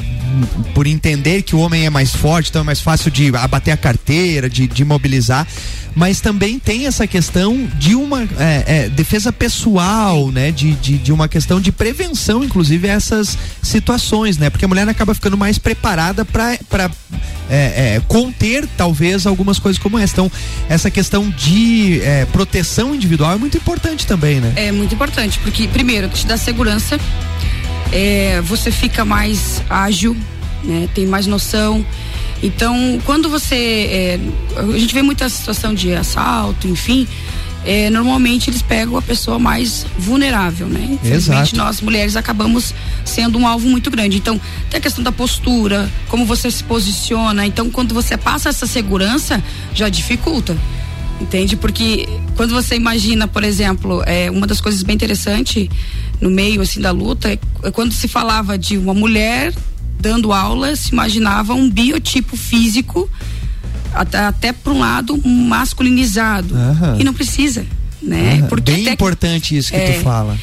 por 0.75 0.87
entender 0.87 1.43
que 1.43 1.55
o 1.55 1.59
homem 1.59 1.87
é 1.87 1.91
mais 1.91 2.15
forte, 2.15 2.51
então 2.51 2.63
é 2.63 2.65
mais 2.65 2.81
fácil 2.81 3.11
de 3.11 3.35
abater 3.37 3.73
a 3.73 3.77
carteira, 3.77 4.49
de, 4.49 4.67
de 4.67 4.85
mobilizar 4.85 5.47
mas 5.95 6.21
também 6.21 6.59
tem 6.59 6.87
essa 6.87 7.07
questão 7.07 7.69
de 7.79 7.95
uma 7.95 8.23
é, 8.39 8.65
é, 8.67 8.89
defesa 8.89 9.33
pessoal, 9.33 10.31
né? 10.31 10.51
De, 10.51 10.73
de, 10.73 10.99
de, 10.99 11.13
uma 11.13 11.29
questão 11.29 11.61
de 11.61 11.71
prevenção, 11.71 12.43
inclusive, 12.43 12.91
a 12.91 12.95
essas 12.95 13.39
situações, 13.63 14.37
né? 14.37 14.51
Porque 14.51 14.65
a 14.65 14.69
mulher 14.69 14.89
acaba 14.89 15.15
ficando 15.15 15.37
mais 15.37 15.57
preparada 15.57 16.25
para 16.25 16.59
é, 17.49 17.95
é, 17.95 18.03
conter, 18.09 18.67
talvez, 18.77 19.27
algumas 19.27 19.59
coisas 19.59 19.81
como 19.81 19.99
essa. 19.99 20.13
Então, 20.15 20.33
essa 20.69 20.91
questão 20.91 21.31
de 21.31 22.01
é, 22.03 22.25
proteção 22.27 22.95
individual 22.95 23.33
é 23.33 23.37
muito 23.37 23.57
importante 23.57 24.07
também, 24.07 24.41
né? 24.41 24.53
É 24.57 24.73
muito 24.73 24.95
importante, 24.95 25.39
porque, 25.39 25.69
primeiro, 25.69 26.09
te 26.09 26.27
dá 26.27 26.37
segurança, 26.37 26.99
é, 27.93 28.41
você 28.43 28.71
fica 28.71 29.05
mais 29.05 29.63
ágil, 29.69 30.17
né? 30.63 30.89
Tem 30.95 31.07
mais 31.07 31.27
noção. 31.27 31.85
Então, 32.43 33.01
quando 33.05 33.29
você. 33.29 33.57
É, 33.57 34.21
a 34.57 34.79
gente 34.79 34.93
vê 34.93 35.03
muita 35.03 35.29
situação 35.29 35.75
de 35.75 35.95
assalto, 35.95 36.69
enfim. 36.69 37.07
É, 37.67 37.89
normalmente 37.89 38.51
eles 38.51 38.61
pegam 38.61 38.95
a 38.95 39.01
pessoa 39.01 39.39
mais 39.39 39.87
vulnerável, 39.99 40.67
né? 40.67 40.87
Infelizmente, 40.91 41.55
Exato. 41.55 41.57
nós 41.57 41.81
mulheres 41.81 42.15
acabamos 42.15 42.75
sendo 43.07 43.39
um 43.39 43.47
alvo 43.47 43.67
muito 43.67 43.91
grande. 43.91 44.19
Então, 44.19 44.39
tem 44.69 44.77
a 44.79 44.81
questão 44.83 45.03
da 45.03 45.11
postura, 45.11 45.91
como 46.09 46.27
você 46.27 46.51
se 46.51 46.63
posiciona. 46.63 47.47
Então, 47.47 47.71
quando 47.71 47.95
você 47.95 48.19
passa 48.19 48.51
essa 48.51 48.67
segurança, 48.67 49.43
já 49.73 49.89
dificulta. 49.89 50.55
Entende? 51.21 51.57
Porque 51.57 52.09
quando 52.37 52.53
você 52.53 52.75
imagina, 52.75 53.27
por 53.29 53.45
exemplo, 53.45 54.03
é, 54.05 54.31
uma 54.31 54.47
das 54.47 54.61
coisas 54.61 54.83
bem 54.83 54.95
interessantes 54.95 55.69
no 56.21 56.31
meio 56.31 56.61
assim 56.61 56.81
da 56.81 56.91
luta 56.91 57.33
é, 57.33 57.39
é 57.63 57.71
quando 57.71 57.93
se 57.93 58.09
falava 58.09 58.59
de 58.59 58.77
uma 58.77 58.95
mulher 58.95 59.55
dando 59.99 60.33
aula, 60.33 60.75
se 60.77 60.93
imaginava 60.93 61.55
um 61.55 61.71
biotipo 61.71 62.37
físico 62.37 63.09
até, 63.95 64.19
até 64.19 64.53
para 64.53 64.73
um 64.73 64.81
lado 64.81 65.17
masculinizado. 65.25 66.55
Uhum. 66.55 67.01
E 67.01 67.05
não 67.05 67.15
precisa 67.15 67.65
né? 68.05 68.41
Uhum. 68.41 68.49
Porque 68.49 68.73
bem 68.73 68.89
importante 68.89 69.57
isso 69.57 69.71
que 69.71 69.77
é, 69.77 69.93
tu 69.93 70.03
fala. 70.03 70.39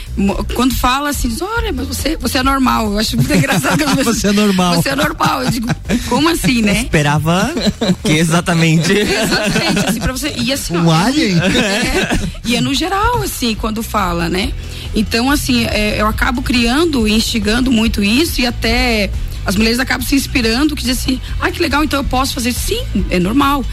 Quando 0.54 0.74
fala 0.74 1.10
assim, 1.10 1.36
olha, 1.42 1.72
mas 1.72 1.88
você, 1.88 2.18
você 2.18 2.40
é 2.40 2.44
normal. 2.44 2.92
Eu 2.92 3.00
acho 3.00 3.16
muito 3.16 3.34
engraçado. 3.34 3.84
você 4.04 4.28
é 4.28 4.32
normal. 4.32 4.76
Você 4.76 4.90
é 4.90 4.96
normal. 4.96 5.44
Eu 5.44 5.52
digo, 5.52 5.68
como 6.10 6.30
assim, 6.30 6.62
né? 6.62 6.72
Eu 6.72 6.84
esperava 6.84 7.54
o 7.82 7.94
que 7.94 8.14
exatamente? 8.14 8.92
exatamente, 8.94 9.90
assim, 9.90 10.00
pra 10.00 10.12
você. 10.12 10.34
E 10.38 10.52
assim, 10.52 10.76
um 10.76 10.88
ó, 10.88 10.94
alien? 10.94 11.38
É, 11.38 12.20
e 12.44 12.56
é 12.56 12.62
no 12.62 12.74
geral, 12.74 13.22
assim, 13.22 13.56
quando 13.56 13.84
fala, 13.84 14.28
né? 14.28 14.52
Então, 14.96 15.30
assim, 15.30 15.66
é, 15.66 16.02
eu 16.02 16.08
acabo 16.08 16.42
criando, 16.42 17.08
instigando 17.08 17.72
muito 17.72 18.04
isso 18.04 18.42
e 18.42 18.46
até 18.46 19.10
as 19.46 19.56
mulheres 19.56 19.80
acabam 19.80 20.06
se 20.06 20.16
inspirando, 20.16 20.76
que 20.76 20.84
dizem 20.84 21.16
assim, 21.16 21.22
ah, 21.40 21.50
que 21.52 21.62
legal, 21.62 21.84
então 21.84 22.00
eu 22.00 22.04
posso 22.04 22.34
fazer. 22.34 22.52
Sim, 22.54 22.82
é 23.10 23.20
normal 23.20 23.64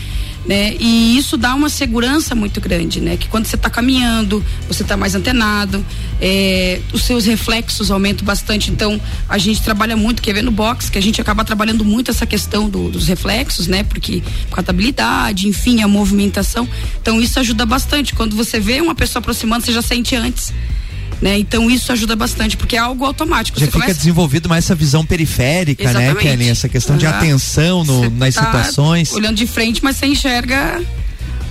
né? 0.49 0.75
E 0.81 1.19
isso 1.19 1.37
dá 1.37 1.55
uma 1.55 1.69
segurança 1.69 2.35
muito 2.35 2.59
grande, 2.59 3.03
né? 3.03 3.19
Que 3.19 3.29
quando 3.29 3.45
você 3.45 3.55
está 3.55 3.69
caminhando, 3.69 4.43
você 4.67 4.83
está 4.83 4.97
mais 4.97 5.15
antenado, 5.15 5.85
é, 6.19 6.81
os 6.91 7.03
seus 7.03 7.27
reflexos 7.27 7.91
aumentam 7.91 8.25
bastante. 8.25 8.71
Então, 8.71 8.99
a 9.29 9.37
gente 9.37 9.61
trabalha 9.61 9.95
muito, 9.95 10.23
quer 10.23 10.33
ver 10.33 10.43
no 10.43 10.51
box, 10.51 10.89
que 10.91 10.97
a 10.97 11.03
gente 11.03 11.21
acaba 11.21 11.45
trabalhando 11.45 11.85
muito 11.85 12.11
essa 12.11 12.25
questão 12.25 12.67
do, 12.67 12.89
dos 12.89 13.07
reflexos, 13.07 13.67
né? 13.67 13.83
Porque 13.85 14.23
com 14.51 14.59
a 14.59 14.65
habilidade, 14.67 15.47
enfim, 15.47 15.83
a 15.83 15.89
movimentação. 15.89 16.67
Então, 16.99 17.21
isso 17.21 17.39
ajuda 17.39 17.67
bastante. 17.67 18.15
Quando 18.15 18.35
você 18.35 18.59
vê 18.59 18.81
uma 18.81 18.95
pessoa 18.95 19.21
aproximando, 19.21 19.67
você 19.67 19.73
já 19.73 19.83
sente 19.83 20.17
antes. 20.17 20.55
Né? 21.21 21.39
Então 21.39 21.69
isso 21.69 21.91
ajuda 21.91 22.15
bastante, 22.15 22.57
porque 22.57 22.77
é 22.77 22.79
algo 22.79 23.05
automático. 23.05 23.59
Já 23.59 23.67
Você 23.67 23.73
fica 23.73 23.81
começa... 23.81 23.99
desenvolvido 23.99 24.49
mais 24.49 24.65
essa 24.65 24.75
visão 24.75 25.05
periférica, 25.05 25.83
né, 25.83 25.91
Exatamente. 25.91 26.15
né, 26.15 26.31
Kelly? 26.31 26.49
Essa 26.49 26.69
questão 26.69 26.95
uhum. 26.95 27.01
de 27.01 27.07
atenção 27.07 27.85
no, 27.85 28.09
nas 28.11 28.35
tá 28.35 28.45
situações. 28.45 29.13
Olhando 29.13 29.37
de 29.37 29.47
frente, 29.47 29.83
mas 29.83 29.97
você 29.97 30.07
enxerga 30.07 30.81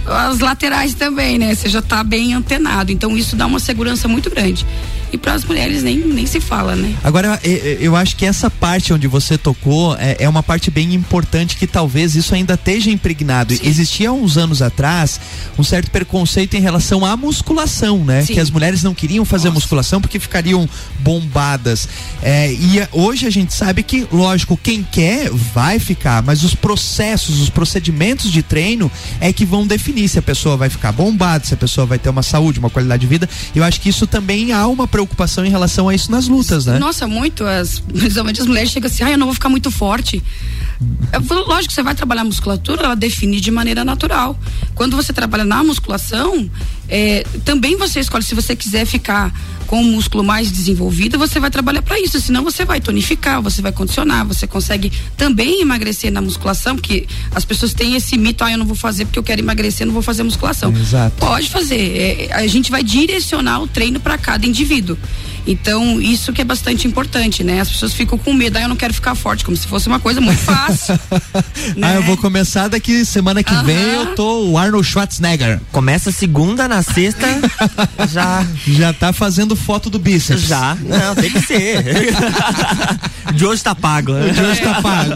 as 0.05 0.39
laterais 0.39 0.93
também, 0.93 1.37
né? 1.37 1.53
Você 1.53 1.67
já 1.67 1.79
está 1.79 2.03
bem 2.03 2.33
antenado. 2.33 2.91
Então 2.91 3.17
isso 3.17 3.35
dá 3.35 3.45
uma 3.45 3.59
segurança 3.59 4.07
muito 4.07 4.29
grande. 4.29 4.65
E 5.11 5.17
para 5.17 5.33
as 5.33 5.43
mulheres 5.45 5.83
nem, 5.83 5.97
nem 5.97 6.25
se 6.25 6.39
fala, 6.39 6.75
né? 6.75 6.95
Agora, 7.03 7.39
eu 7.43 7.95
acho 7.95 8.15
que 8.15 8.25
essa 8.25 8.49
parte 8.49 8.93
onde 8.93 9.07
você 9.07 9.37
tocou 9.37 9.95
é, 9.97 10.17
é 10.19 10.29
uma 10.29 10.43
parte 10.43 10.69
bem 10.69 10.93
importante 10.93 11.55
que 11.55 11.65
talvez 11.65 12.15
isso 12.15 12.35
ainda 12.35 12.55
esteja 12.55 12.89
impregnado. 12.91 13.55
Sim. 13.55 13.61
Existia 13.63 14.11
uns 14.11 14.37
anos 14.37 14.61
atrás 14.61 15.19
um 15.57 15.63
certo 15.63 15.89
preconceito 15.91 16.55
em 16.55 16.61
relação 16.61 17.05
à 17.05 17.15
musculação, 17.15 18.03
né? 18.03 18.23
Sim. 18.23 18.33
Que 18.33 18.39
as 18.39 18.49
mulheres 18.49 18.83
não 18.83 18.93
queriam 18.93 19.23
fazer 19.23 19.45
Nossa. 19.45 19.55
musculação 19.55 20.01
porque 20.01 20.19
ficariam 20.19 20.67
bombadas. 20.99 21.87
É, 22.21 22.51
e 22.51 22.85
hoje 22.91 23.25
a 23.25 23.29
gente 23.29 23.53
sabe 23.53 23.83
que, 23.83 24.07
lógico, 24.11 24.59
quem 24.61 24.83
quer 24.83 25.29
vai 25.29 25.79
ficar, 25.79 26.21
mas 26.21 26.43
os 26.43 26.53
processos, 26.53 27.39
os 27.39 27.49
procedimentos 27.49 28.31
de 28.31 28.41
treino 28.41 28.91
é 29.19 29.31
que 29.31 29.45
vão 29.45 29.65
definir 29.65 30.07
se 30.09 30.19
a 30.19 30.21
pessoa 30.21 30.57
vai 30.57 30.69
ficar 30.69 30.91
bombada, 30.91 31.45
se 31.45 31.53
a 31.53 31.57
pessoa 31.57 31.85
vai 31.87 31.97
ter 31.97 32.09
uma 32.09 32.23
saúde, 32.23 32.59
uma 32.59 32.69
qualidade 32.69 33.01
de 33.01 33.07
vida. 33.07 33.29
Eu 33.55 33.63
acho 33.63 33.79
que 33.79 33.89
isso 33.89 34.05
também 34.05 34.51
há 34.51 34.67
uma 34.67 34.87
preocupação 34.97 35.45
em 35.45 35.49
relação 35.49 35.87
a 35.87 35.93
isso 35.93 36.11
nas 36.11 36.27
lutas, 36.27 36.65
né? 36.65 36.79
Nossa, 36.79 37.05
muito. 37.05 37.45
As, 37.45 37.79
principalmente 37.93 38.41
as 38.41 38.47
mulheres 38.47 38.71
chegam 38.71 38.89
assim, 38.89 39.03
ah, 39.03 39.11
eu 39.11 39.17
não 39.17 39.27
vou 39.27 39.33
ficar 39.35 39.49
muito 39.49 39.69
forte. 39.69 40.23
Lógico 41.29 41.69
que 41.69 41.73
você 41.73 41.83
vai 41.83 41.95
trabalhar 41.95 42.21
a 42.21 42.25
musculatura, 42.25 42.83
ela 42.83 42.95
define 42.95 43.39
de 43.39 43.49
maneira 43.49 43.83
natural. 43.83 44.37
Quando 44.75 44.95
você 44.95 45.11
trabalha 45.11 45.43
na 45.43 45.63
musculação, 45.63 46.49
é, 46.87 47.25
também 47.43 47.75
você 47.75 47.99
escolhe 47.99 48.23
se 48.23 48.35
você 48.35 48.55
quiser 48.55 48.85
ficar 48.85 49.33
com 49.65 49.81
o 49.81 49.83
músculo 49.83 50.23
mais 50.23 50.49
desenvolvido, 50.51 51.19
você 51.19 51.39
vai 51.39 51.51
trabalhar 51.51 51.81
para 51.81 51.99
isso. 51.99 52.19
Senão 52.21 52.43
você 52.43 52.63
vai 52.63 52.79
tonificar, 52.79 53.41
você 53.41 53.61
vai 53.61 53.71
condicionar, 53.71 54.25
você 54.25 54.47
consegue 54.47 54.91
também 55.17 55.61
emagrecer 55.61 56.11
na 56.11 56.21
musculação, 56.21 56.75
porque 56.75 57.05
as 57.35 57.43
pessoas 57.43 57.73
têm 57.73 57.95
esse 57.95 58.17
mito, 58.17 58.43
ah, 58.43 58.51
eu 58.51 58.57
não 58.57 58.65
vou 58.65 58.75
fazer 58.75 59.05
porque 59.05 59.19
eu 59.19 59.23
quero 59.23 59.41
emagrecer, 59.41 59.85
não 59.85 59.93
vou 59.93 60.01
fazer 60.01 60.23
musculação. 60.23 60.71
Exato. 60.71 61.17
Pode 61.17 61.49
fazer. 61.49 62.29
É, 62.29 62.33
a 62.33 62.47
gente 62.47 62.71
vai 62.71 62.83
direcionar 62.83 63.61
o 63.61 63.67
treino 63.67 63.99
para 63.99 64.17
cada 64.17 64.45
indivíduo. 64.45 64.97
Então, 65.47 66.01
isso 66.01 66.33
que 66.33 66.41
é 66.41 66.45
bastante 66.45 66.85
importante, 66.87 67.43
né? 67.43 67.61
As 67.61 67.69
pessoas 67.69 67.93
ficam 67.93 68.17
com 68.17 68.33
medo, 68.33 68.57
ah, 68.57 68.63
eu 68.63 68.69
não 68.69 68.75
quero 68.75 68.93
ficar 68.93 69.15
forte, 69.15 69.45
como 69.45 69.55
se 69.55 69.65
fosse 69.65 69.87
uma 69.87 69.99
coisa 69.99 70.19
muito 70.19 70.39
fácil. 70.43 70.99
né? 71.75 71.87
Ah, 71.87 71.93
eu 71.95 72.03
vou 72.03 72.17
começar 72.17 72.67
daqui 72.67 73.05
semana 73.05 73.41
que 73.41 73.55
vem, 73.63 73.77
eu 73.77 74.13
tô 74.15 74.49
o 74.49 74.57
Arnold 74.57 74.85
Schwarzenegger. 74.85 75.61
Começa 75.71 76.11
segunda, 76.11 76.67
na 76.67 76.81
sexta, 76.81 77.25
já. 78.11 78.45
Já 78.67 78.91
tá 78.91 79.13
fazendo 79.13 79.55
foto 79.55 79.89
do 79.89 79.97
bíceps. 79.97 80.41
Já. 80.43 80.75
Não, 80.81 81.15
tem 81.15 81.31
que 81.31 81.39
ser. 81.41 81.83
de 83.33 83.45
hoje 83.45 83.63
tá 83.63 83.73
pago, 83.73 84.13
né? 84.13 84.31
De 84.31 84.41
hoje 84.41 84.61
tá 84.61 84.81
pago. 84.81 85.13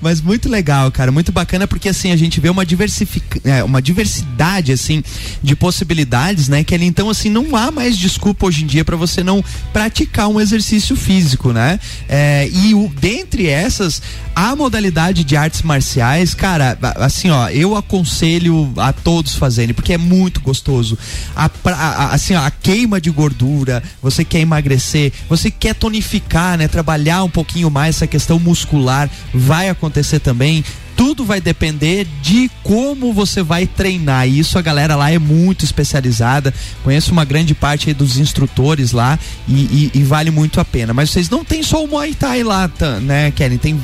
Mas 0.00 0.20
muito 0.20 0.48
legal, 0.48 0.90
cara, 0.90 1.12
muito 1.12 1.30
bacana 1.30 1.66
porque 1.66 1.88
assim 1.90 2.12
a 2.12 2.16
gente 2.16 2.40
vê 2.40 2.48
uma 2.48 2.64
diversific... 2.64 3.40
É, 3.44 3.62
uma 3.62 3.82
diversidade 3.82 4.72
assim 4.72 5.02
de 5.42 5.54
possibilidades, 5.54 6.48
né? 6.48 6.64
Que 6.64 6.74
ele 6.74 6.86
então 6.86 7.10
assim 7.10 7.28
não 7.28 7.54
há 7.54 7.70
mais 7.70 7.98
desculpa 7.98 8.46
hoje 8.46 8.64
em 8.64 8.66
dia 8.66 8.84
para 8.84 8.96
você 9.06 9.22
não 9.22 9.44
praticar 9.72 10.28
um 10.28 10.40
exercício 10.40 10.96
físico, 10.96 11.52
né? 11.52 11.78
É, 12.08 12.48
e 12.52 12.74
o, 12.74 12.90
dentre 13.00 13.48
essas, 13.48 14.00
a 14.34 14.54
modalidade 14.54 15.24
de 15.24 15.36
artes 15.36 15.62
marciais, 15.62 16.34
cara, 16.34 16.78
assim, 16.96 17.30
ó, 17.30 17.48
eu 17.48 17.76
aconselho 17.76 18.72
a 18.76 18.92
todos 18.92 19.34
fazerem, 19.34 19.74
porque 19.74 19.92
é 19.92 19.98
muito 19.98 20.40
gostoso. 20.40 20.96
A, 21.34 21.50
a, 21.64 22.14
assim, 22.14 22.34
ó, 22.34 22.44
a 22.44 22.50
queima 22.50 23.00
de 23.00 23.10
gordura, 23.10 23.82
você 24.00 24.24
quer 24.24 24.40
emagrecer, 24.40 25.12
você 25.28 25.50
quer 25.50 25.74
tonificar, 25.74 26.56
né? 26.56 26.68
Trabalhar 26.68 27.24
um 27.24 27.30
pouquinho 27.30 27.70
mais 27.70 27.96
essa 27.96 28.06
questão 28.06 28.38
muscular, 28.38 29.10
vai 29.34 29.68
acontecer 29.68 30.20
também 30.20 30.64
tudo 31.02 31.24
vai 31.24 31.40
depender 31.40 32.06
de 32.22 32.48
como 32.62 33.12
você 33.12 33.42
vai 33.42 33.66
treinar. 33.66 34.28
E 34.28 34.38
isso 34.38 34.56
a 34.56 34.62
galera 34.62 34.94
lá 34.94 35.10
é 35.10 35.18
muito 35.18 35.64
especializada. 35.64 36.54
Conheço 36.84 37.10
uma 37.10 37.24
grande 37.24 37.56
parte 37.56 37.92
dos 37.92 38.18
instrutores 38.18 38.92
lá 38.92 39.18
e, 39.48 39.52
e, 39.52 39.90
e, 39.94 40.02
vale 40.04 40.30
muito 40.30 40.60
a 40.60 40.64
pena. 40.64 40.94
Mas 40.94 41.10
vocês 41.10 41.28
não 41.28 41.44
tem 41.44 41.60
só 41.60 41.82
o 41.82 41.88
Muay 41.88 42.14
Thai 42.14 42.44
lá, 42.44 42.70
né, 43.02 43.32
Kellen? 43.32 43.58
Tem 43.58 43.80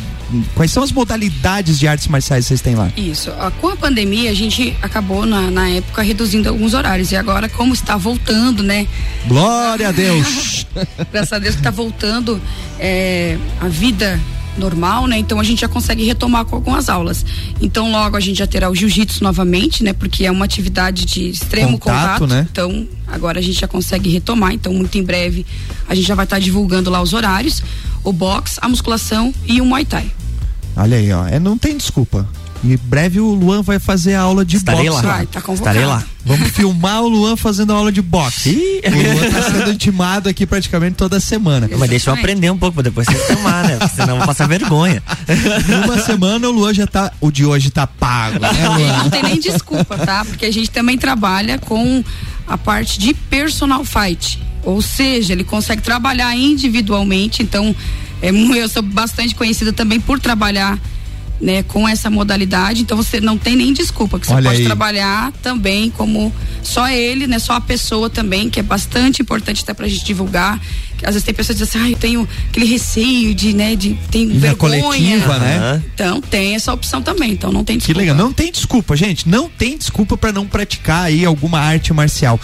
quais 0.55 0.71
são 0.71 0.81
as 0.81 0.93
modalidades 0.93 1.77
de 1.81 1.89
artes 1.89 2.07
marciais 2.07 2.45
que 2.45 2.51
vocês 2.51 2.61
têm 2.61 2.77
lá? 2.77 2.89
Isso. 2.97 3.33
Com 3.61 3.71
a 3.71 3.77
pandemia, 3.77 4.31
a 4.31 4.35
gente 4.35 4.77
acabou 4.81 5.27
na, 5.27 5.51
na 5.51 5.69
época 5.71 6.03
reduzindo 6.03 6.49
alguns 6.49 6.73
horários. 6.73 7.11
E 7.11 7.17
agora, 7.17 7.49
como 7.49 7.75
está 7.75 7.97
voltando, 7.97 8.63
né? 8.63 8.87
Glória 9.27 9.89
a 9.89 9.91
Deus! 9.91 10.67
Graças 11.11 11.33
a 11.33 11.41
Deus 11.41 11.57
que 11.57 11.63
está 11.63 11.73
voltando 11.73 12.41
é, 12.79 13.37
a 13.61 13.67
vida 13.67 14.21
normal, 14.59 15.07
né? 15.07 15.19
Então 15.19 15.41
a 15.41 15.45
gente 15.45 15.61
já 15.61 15.69
consegue 15.69 16.05
retomar 16.05 16.45
com 16.45 16.57
algumas 16.57 16.89
aulas. 16.89 17.25
Então 17.61 17.91
logo 17.91 18.17
a 18.17 18.21
gente 18.21 18.39
já 18.39 18.47
terá 18.47 18.71
o 18.71 18.75
jiu-jitsu 18.75 19.23
novamente, 19.23 19.83
né? 19.83 19.93
Porque 19.93 20.27
é 20.27 20.31
uma 20.31 20.45
atividade 20.45 21.05
de 21.05 21.29
extremo 21.29 21.79
contato, 21.79 22.21
contato 22.21 22.27
né? 22.27 22.47
Então 22.51 22.87
agora 23.07 23.39
a 23.39 23.43
gente 23.43 23.61
já 23.61 23.69
consegue 23.69 24.11
retomar. 24.11 24.53
Então 24.53 24.73
muito 24.73 24.99
em 24.99 25.03
breve 25.03 25.47
a 25.89 25.95
gente 25.95 26.07
já 26.07 26.15
vai 26.15 26.25
estar 26.25 26.37
tá 26.37 26.41
divulgando 26.41 26.91
lá 26.91 27.01
os 27.01 27.13
horários, 27.13 27.63
o 28.05 28.13
box, 28.13 28.59
a 28.61 28.69
musculação 28.69 29.33
e 29.47 29.61
o 29.61 29.65
muay 29.65 29.85
thai. 29.85 30.11
Olha 30.77 30.97
aí, 30.97 31.13
ó, 31.13 31.27
é, 31.27 31.39
não 31.39 31.59
tem 31.59 31.77
desculpa. 31.77 32.29
E 32.65 32.77
breve 32.77 33.21
o 33.21 33.33
Luan 33.35 33.63
vai 33.63 33.79
fazer 33.79 34.15
a 34.15 34.23
aula 34.23 34.45
de 34.45 34.57
Estarei 34.57 34.89
boxe. 34.89 35.07
Lá. 35.07 35.13
Vai, 35.13 35.27
tá 35.27 35.43
Estarei 35.53 35.85
lá. 35.85 36.03
Vamos 36.25 36.51
filmar 36.51 37.03
o 37.03 37.09
Luan 37.09 37.37
fazendo 37.37 37.73
a 37.73 37.77
aula 37.77 37.93
de 37.93 38.03
boxe. 38.03 38.83
o 38.85 38.91
Luan 38.91 39.31
tá 39.31 39.51
sendo 39.51 39.71
intimado 39.73 40.29
aqui 40.29 40.45
praticamente 40.45 40.97
toda 40.97 41.21
semana. 41.21 41.69
Mas 41.79 41.89
deixa 41.89 42.11
eu 42.11 42.15
aprender 42.15 42.51
um 42.51 42.59
pouco 42.59 42.75
pra 42.75 42.83
depois 42.83 43.07
você 43.07 43.15
filmar, 43.15 43.67
né? 43.67 43.77
Porque 43.77 43.95
senão 43.95 44.15
eu 44.15 44.17
vou 44.19 44.27
passar 44.27 44.49
vergonha. 44.49 45.03
Numa 45.69 46.01
semana 46.03 46.49
o 46.49 46.53
Luan 46.53 46.75
já 46.75 46.87
tá. 46.87 47.13
O 47.21 47.31
de 47.31 47.47
hoje 47.47 47.71
tá 47.71 47.87
pago, 47.87 48.41
né, 48.41 48.69
Luan? 48.69 48.99
Não 49.05 49.11
tem 49.11 49.23
nem 49.23 49.39
desculpa, 49.39 49.97
tá? 49.97 50.25
Porque 50.25 50.45
a 50.45 50.53
gente 50.53 50.71
também 50.71 50.99
trabalha 50.99 51.59
com 51.59 52.03
a 52.47 52.59
parte 52.59 52.99
de 52.99 53.15
personal 53.15 53.85
fight. 53.85 54.43
Ou 54.65 54.83
seja, 54.83 55.33
ele 55.33 55.45
consegue 55.45 55.81
trabalhar 55.81 56.35
individualmente, 56.35 57.43
então 57.43 57.75
é, 58.21 58.31
eu 58.31 58.69
sou 58.69 58.83
bastante 58.83 59.35
conhecida 59.35 59.73
também 59.73 60.01
por 60.01 60.19
trabalhar 60.19 60.79
né, 61.41 61.63
com 61.63 61.89
essa 61.89 62.11
modalidade, 62.11 62.83
então 62.83 62.97
você 62.97 63.21
não 63.21 63.39
tem 63.39 63.55
nem 63.55 63.73
desculpa, 63.73 64.19
que 64.19 64.27
você 64.27 64.35
Olha 64.35 64.45
pode 64.51 64.59
aí. 64.61 64.65
trabalhar 64.65 65.33
também 65.43 65.89
como 65.91 66.33
só 66.63 66.89
ele, 66.89 67.27
né, 67.27 67.39
só 67.39 67.55
a 67.55 67.61
pessoa 67.61 68.11
também, 68.11 68.51
que 68.51 68.59
é 68.59 68.63
bastante 68.63 69.23
importante 69.23 69.63
até 69.63 69.73
pra 69.73 69.87
gente 69.87 70.05
divulgar. 70.05 70.61
Às 71.05 71.15
vezes 71.15 71.23
tem 71.23 71.33
pessoas 71.33 71.57
que 71.57 71.65
dizem 71.65 71.81
assim, 71.81 71.91
ah, 71.91 71.95
eu 71.95 71.99
tenho 71.99 72.29
aquele 72.49 72.67
receio 72.67 73.33
de, 73.33 73.53
né, 73.55 73.77
de 73.77 73.97
tem 74.11 74.25
e 74.25 74.39
vergonha. 74.39 74.83
coletiva, 74.83 75.39
né? 75.39 75.81
Então 75.95 76.21
tem 76.21 76.57
essa 76.57 76.73
opção 76.73 77.01
também, 77.01 77.31
então 77.31 77.53
não 77.53 77.63
tem 77.63 77.79
desculpa. 77.79 78.01
Que 78.01 78.07
legal, 78.07 78.17
não 78.17 78.33
tem 78.33 78.51
desculpa, 78.51 78.97
gente, 78.97 79.29
não 79.29 79.49
tem 79.49 79.79
desculpa 79.79 80.17
para 80.17 80.33
não 80.33 80.45
praticar 80.45 81.05
aí 81.05 81.25
alguma 81.25 81.61
arte 81.61 81.93
marcial. 81.93 82.41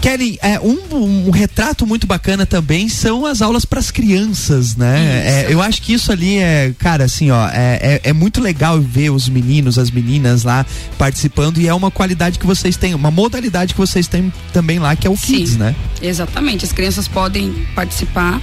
Kelly, 0.00 0.38
é, 0.40 0.60
um, 0.60 0.78
um, 1.26 1.30
retrato 1.30 1.86
muito 1.86 2.06
bacana 2.06 2.46
também 2.46 2.88
são 2.88 3.26
as 3.26 3.42
aulas 3.42 3.64
para 3.64 3.80
as 3.80 3.90
crianças, 3.90 4.76
né? 4.76 5.46
É, 5.46 5.52
eu 5.52 5.60
acho 5.60 5.82
que 5.82 5.92
isso 5.92 6.12
ali 6.12 6.38
é, 6.38 6.72
cara, 6.78 7.04
assim, 7.04 7.30
ó, 7.30 7.48
é, 7.48 7.78
é, 7.82 8.00
é, 8.04 8.12
muito 8.12 8.40
legal 8.40 8.80
ver 8.80 9.10
os 9.10 9.28
meninos, 9.28 9.78
as 9.78 9.90
meninas 9.90 10.44
lá 10.44 10.64
participando 10.96 11.58
e 11.58 11.66
é 11.66 11.74
uma 11.74 11.90
qualidade 11.90 12.38
que 12.38 12.46
vocês 12.46 12.76
têm, 12.76 12.94
uma 12.94 13.10
modalidade 13.10 13.74
que 13.74 13.80
vocês 13.80 14.06
têm 14.06 14.32
também 14.52 14.78
lá, 14.78 14.94
que 14.94 15.06
é 15.06 15.10
o 15.10 15.16
Sim, 15.16 15.38
Kids, 15.38 15.56
né? 15.56 15.74
Exatamente, 16.00 16.64
as 16.64 16.72
crianças 16.72 17.08
podem 17.08 17.66
participar 17.74 18.40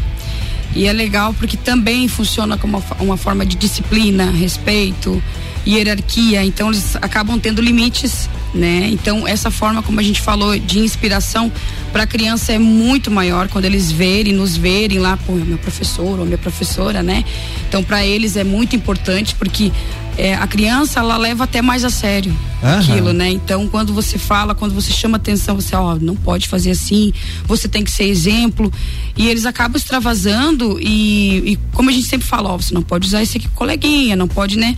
e 0.75 0.87
é 0.87 0.93
legal 0.93 1.33
porque 1.33 1.55
também 1.55 2.07
funciona 2.07 2.57
como 2.57 2.83
uma, 2.99 3.17
forma 3.17 3.45
de 3.45 3.55
disciplina, 3.55 4.29
respeito, 4.29 5.23
hierarquia, 5.65 6.43
então 6.43 6.69
eles 6.69 6.95
acabam 6.97 7.39
tendo 7.39 7.61
limites, 7.61 8.29
né? 8.53 8.89
Então 8.91 9.27
essa 9.27 9.49
forma 9.49 9.81
como 9.81 9.99
a 9.99 10.03
gente 10.03 10.21
falou 10.21 10.59
de 10.59 10.79
inspiração 10.79 11.51
para 11.91 12.03
a 12.03 12.07
criança 12.07 12.51
é 12.51 12.59
muito 12.59 13.09
maior 13.09 13.47
quando 13.47 13.65
eles 13.65 13.91
verem, 13.91 14.33
nos 14.33 14.57
verem 14.57 14.99
lá, 14.99 15.17
pô, 15.17 15.33
meu 15.33 15.57
professor 15.57 16.19
ou 16.19 16.25
minha 16.25 16.37
professora, 16.37 17.01
né? 17.01 17.23
Então 17.67 17.81
para 17.81 18.05
eles 18.05 18.35
é 18.35 18.43
muito 18.43 18.75
importante 18.75 19.33
porque 19.35 19.71
é, 20.17 20.33
a 20.33 20.47
criança 20.47 20.99
ela 20.99 21.17
leva 21.17 21.43
até 21.43 21.61
mais 21.61 21.83
a 21.83 21.89
sério 21.89 22.35
Aham. 22.63 22.79
aquilo, 22.79 23.13
né? 23.13 23.29
Então, 23.29 23.67
quando 23.67 23.93
você 23.93 24.17
fala, 24.17 24.55
quando 24.55 24.73
você 24.73 24.91
chama 24.91 25.17
atenção, 25.17 25.55
você, 25.55 25.75
ó, 25.75 25.95
não 25.95 26.15
pode 26.15 26.47
fazer 26.47 26.71
assim, 26.71 27.13
você 27.45 27.67
tem 27.67 27.83
que 27.83 27.91
ser 27.91 28.05
exemplo. 28.05 28.71
E 29.17 29.27
eles 29.27 29.45
acabam 29.45 29.77
extravasando 29.77 30.79
e, 30.81 31.53
e 31.53 31.59
como 31.73 31.89
a 31.89 31.93
gente 31.93 32.07
sempre 32.07 32.27
fala, 32.27 32.49
ó, 32.49 32.57
você 32.57 32.73
não 32.73 32.81
pode 32.81 33.07
usar 33.07 33.21
esse 33.21 33.37
aqui 33.37 33.47
coleguinha, 33.49 34.15
não 34.15 34.27
pode, 34.27 34.57
né? 34.57 34.75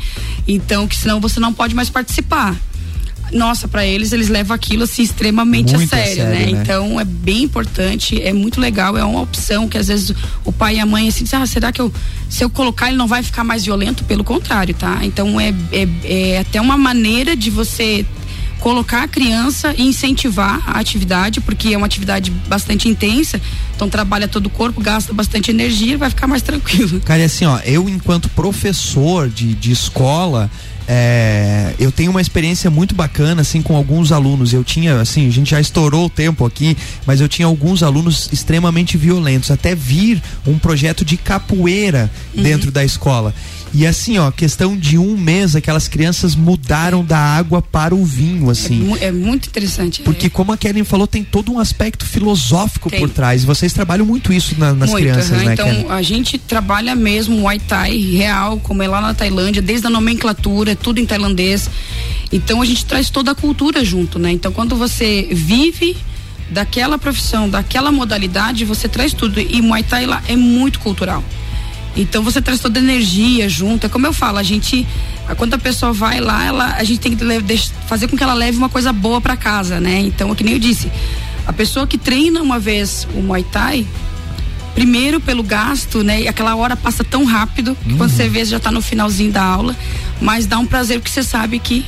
Então, 0.47 0.87
que 0.87 0.95
senão 0.95 1.19
você 1.19 1.39
não 1.39 1.53
pode 1.53 1.75
mais 1.75 1.89
participar 1.89 2.55
nossa, 3.31 3.67
para 3.67 3.85
eles, 3.85 4.11
eles 4.11 4.29
levam 4.29 4.55
aquilo 4.55 4.83
assim 4.83 5.01
extremamente 5.01 5.75
a 5.75 5.79
sério, 5.79 6.15
sério, 6.15 6.23
né? 6.23 6.45
né? 6.45 6.49
Então 6.49 6.99
é 6.99 7.05
bem 7.05 7.43
importante, 7.43 8.21
é 8.21 8.33
muito 8.33 8.59
legal, 8.59 8.97
é 8.97 9.03
uma 9.03 9.21
opção 9.21 9.67
que 9.67 9.77
às 9.77 9.87
vezes 9.87 10.13
o 10.43 10.51
pai 10.51 10.75
e 10.75 10.79
a 10.79 10.85
mãe 10.85 11.07
assim, 11.07 11.23
dizem, 11.23 11.39
ah, 11.39 11.45
será 11.45 11.71
que 11.71 11.81
eu, 11.81 11.91
se 12.29 12.43
eu 12.43 12.49
colocar 12.49 12.87
ele 12.87 12.97
não 12.97 13.07
vai 13.07 13.23
ficar 13.23 13.43
mais 13.43 13.65
violento? 13.65 14.03
Pelo 14.03 14.23
contrário, 14.23 14.73
tá? 14.73 14.99
Então 15.03 15.39
é, 15.39 15.53
é, 15.71 15.87
é 16.03 16.39
até 16.39 16.61
uma 16.61 16.77
maneira 16.77 17.35
de 17.35 17.49
você 17.49 18.05
colocar 18.59 19.03
a 19.03 19.07
criança 19.07 19.73
e 19.77 19.83
incentivar 19.83 20.61
a 20.67 20.79
atividade, 20.79 21.39
porque 21.41 21.73
é 21.73 21.77
uma 21.77 21.85
atividade 21.85 22.31
bastante 22.31 22.89
intensa, 22.89 23.39
então 23.75 23.87
trabalha 23.89 24.27
todo 24.27 24.47
o 24.47 24.49
corpo, 24.49 24.81
gasta 24.81 25.13
bastante 25.13 25.51
energia, 25.51 25.97
vai 25.97 26.09
ficar 26.09 26.27
mais 26.27 26.41
tranquilo. 26.41 26.99
Cara, 27.01 27.21
e 27.21 27.23
assim, 27.23 27.45
ó, 27.45 27.59
eu 27.59 27.87
enquanto 27.87 28.29
professor 28.29 29.29
de, 29.29 29.53
de 29.53 29.71
escola, 29.71 30.49
é, 30.87 31.73
eu 31.77 31.91
tenho 31.91 32.11
uma 32.11 32.21
experiência 32.21 32.69
muito 32.69 32.95
bacana 32.95 33.41
assim 33.41 33.61
com 33.61 33.75
alguns 33.75 34.11
alunos. 34.11 34.53
Eu 34.53 34.63
tinha 34.63 35.01
assim, 35.01 35.27
a 35.27 35.31
gente 35.31 35.51
já 35.51 35.59
estourou 35.59 36.05
o 36.05 36.09
tempo 36.09 36.45
aqui, 36.45 36.77
mas 37.05 37.19
eu 37.19 37.27
tinha 37.27 37.45
alguns 37.45 37.83
alunos 37.83 38.29
extremamente 38.31 38.97
violentos, 38.97 39.51
até 39.51 39.75
vir 39.75 40.21
um 40.45 40.57
projeto 40.57 41.03
de 41.03 41.17
capoeira 41.17 42.09
uhum. 42.33 42.43
dentro 42.43 42.71
da 42.71 42.85
escola. 42.85 43.33
E 43.73 43.85
assim, 43.85 44.17
ó, 44.17 44.31
questão 44.31 44.77
de 44.77 44.97
um 44.97 45.17
mês, 45.17 45.55
aquelas 45.55 45.87
crianças 45.87 46.35
mudaram 46.35 47.03
da 47.03 47.17
água 47.17 47.61
para 47.61 47.93
o 47.93 48.03
vinho, 48.03 48.49
assim. 48.49 48.95
É, 48.99 49.05
é 49.05 49.11
muito 49.11 49.47
interessante. 49.47 50.01
Porque, 50.01 50.27
é. 50.27 50.29
como 50.29 50.51
a 50.51 50.57
Kellen 50.57 50.83
falou, 50.83 51.05
tem 51.05 51.23
todo 51.23 51.51
um 51.51 51.59
aspecto 51.59 52.05
filosófico 52.05 52.89
tem. 52.89 52.99
por 52.99 53.09
trás. 53.09 53.43
Vocês 53.43 53.73
trabalham 53.73 54.05
muito 54.05 54.31
isso 54.31 54.55
na, 54.57 54.73
nas 54.73 54.89
muito, 54.89 55.03
crianças, 55.03 55.43
né, 55.43 55.53
Então, 55.53 55.91
a 55.91 56.01
gente 56.01 56.37
trabalha 56.37 56.95
mesmo 56.95 57.35
o 57.35 57.41
Muay 57.41 57.59
Thai 57.59 57.97
real, 57.97 58.59
como 58.59 58.81
é 58.81 58.87
lá 58.87 59.01
na 59.01 59.13
Tailândia, 59.13 59.61
desde 59.61 59.87
a 59.87 59.89
nomenclatura, 59.89 60.75
tudo 60.75 60.99
em 60.99 61.05
tailandês. 61.05 61.69
Então, 62.31 62.61
a 62.61 62.65
gente 62.65 62.85
traz 62.85 63.09
toda 63.09 63.31
a 63.31 63.35
cultura 63.35 63.83
junto, 63.83 64.17
né? 64.17 64.31
Então, 64.31 64.51
quando 64.51 64.75
você 64.75 65.27
vive 65.31 65.95
daquela 66.49 66.97
profissão, 66.97 67.49
daquela 67.49 67.91
modalidade, 67.91 68.63
você 68.65 68.87
traz 68.87 69.13
tudo. 69.13 69.39
E 69.39 69.61
Muay 69.61 69.83
Thai 69.83 70.05
lá 70.05 70.23
é 70.27 70.35
muito 70.35 70.79
cultural. 70.79 71.23
Então 71.97 72.23
você 72.23 72.41
traz 72.41 72.59
toda 72.59 72.79
a 72.79 72.83
energia 72.83 73.49
junto. 73.49 73.85
É 73.85 73.89
como 73.89 74.05
eu 74.05 74.13
falo, 74.13 74.37
a 74.37 74.43
gente, 74.43 74.87
quando 75.35 75.55
a 75.55 75.57
pessoa 75.57 75.91
vai 75.91 76.19
lá, 76.21 76.45
ela, 76.45 76.75
a 76.75 76.83
gente 76.83 76.99
tem 76.99 77.15
que 77.15 77.25
fazer 77.87 78.07
com 78.07 78.15
que 78.15 78.23
ela 78.23 78.35
leve 78.35 78.57
uma 78.57 78.69
coisa 78.69 78.93
boa 78.93 79.19
para 79.19 79.35
casa, 79.35 79.79
né? 79.79 79.99
Então, 79.99 80.31
é 80.31 80.35
que 80.35 80.43
nem 80.43 80.53
eu 80.53 80.59
disse, 80.59 80.91
a 81.45 81.51
pessoa 81.51 81.87
que 81.87 81.97
treina 81.97 82.41
uma 82.41 82.59
vez 82.59 83.07
o 83.15 83.21
Muay 83.21 83.43
Thai, 83.43 83.87
primeiro 84.75 85.19
pelo 85.19 85.41
gasto, 85.41 86.03
né? 86.03 86.21
E 86.21 86.27
aquela 86.27 86.55
hora 86.55 86.75
passa 86.75 87.03
tão 87.03 87.25
rápido 87.25 87.75
que 87.83 87.93
uhum. 87.93 87.97
quando 87.97 88.11
você 88.11 88.29
vê 88.29 88.45
já 88.45 88.57
está 88.57 88.71
no 88.71 88.81
finalzinho 88.81 89.31
da 89.31 89.43
aula, 89.43 89.75
mas 90.21 90.45
dá 90.45 90.59
um 90.59 90.67
prazer 90.67 90.99
porque 90.99 91.11
você 91.11 91.23
sabe 91.23 91.57
que 91.57 91.83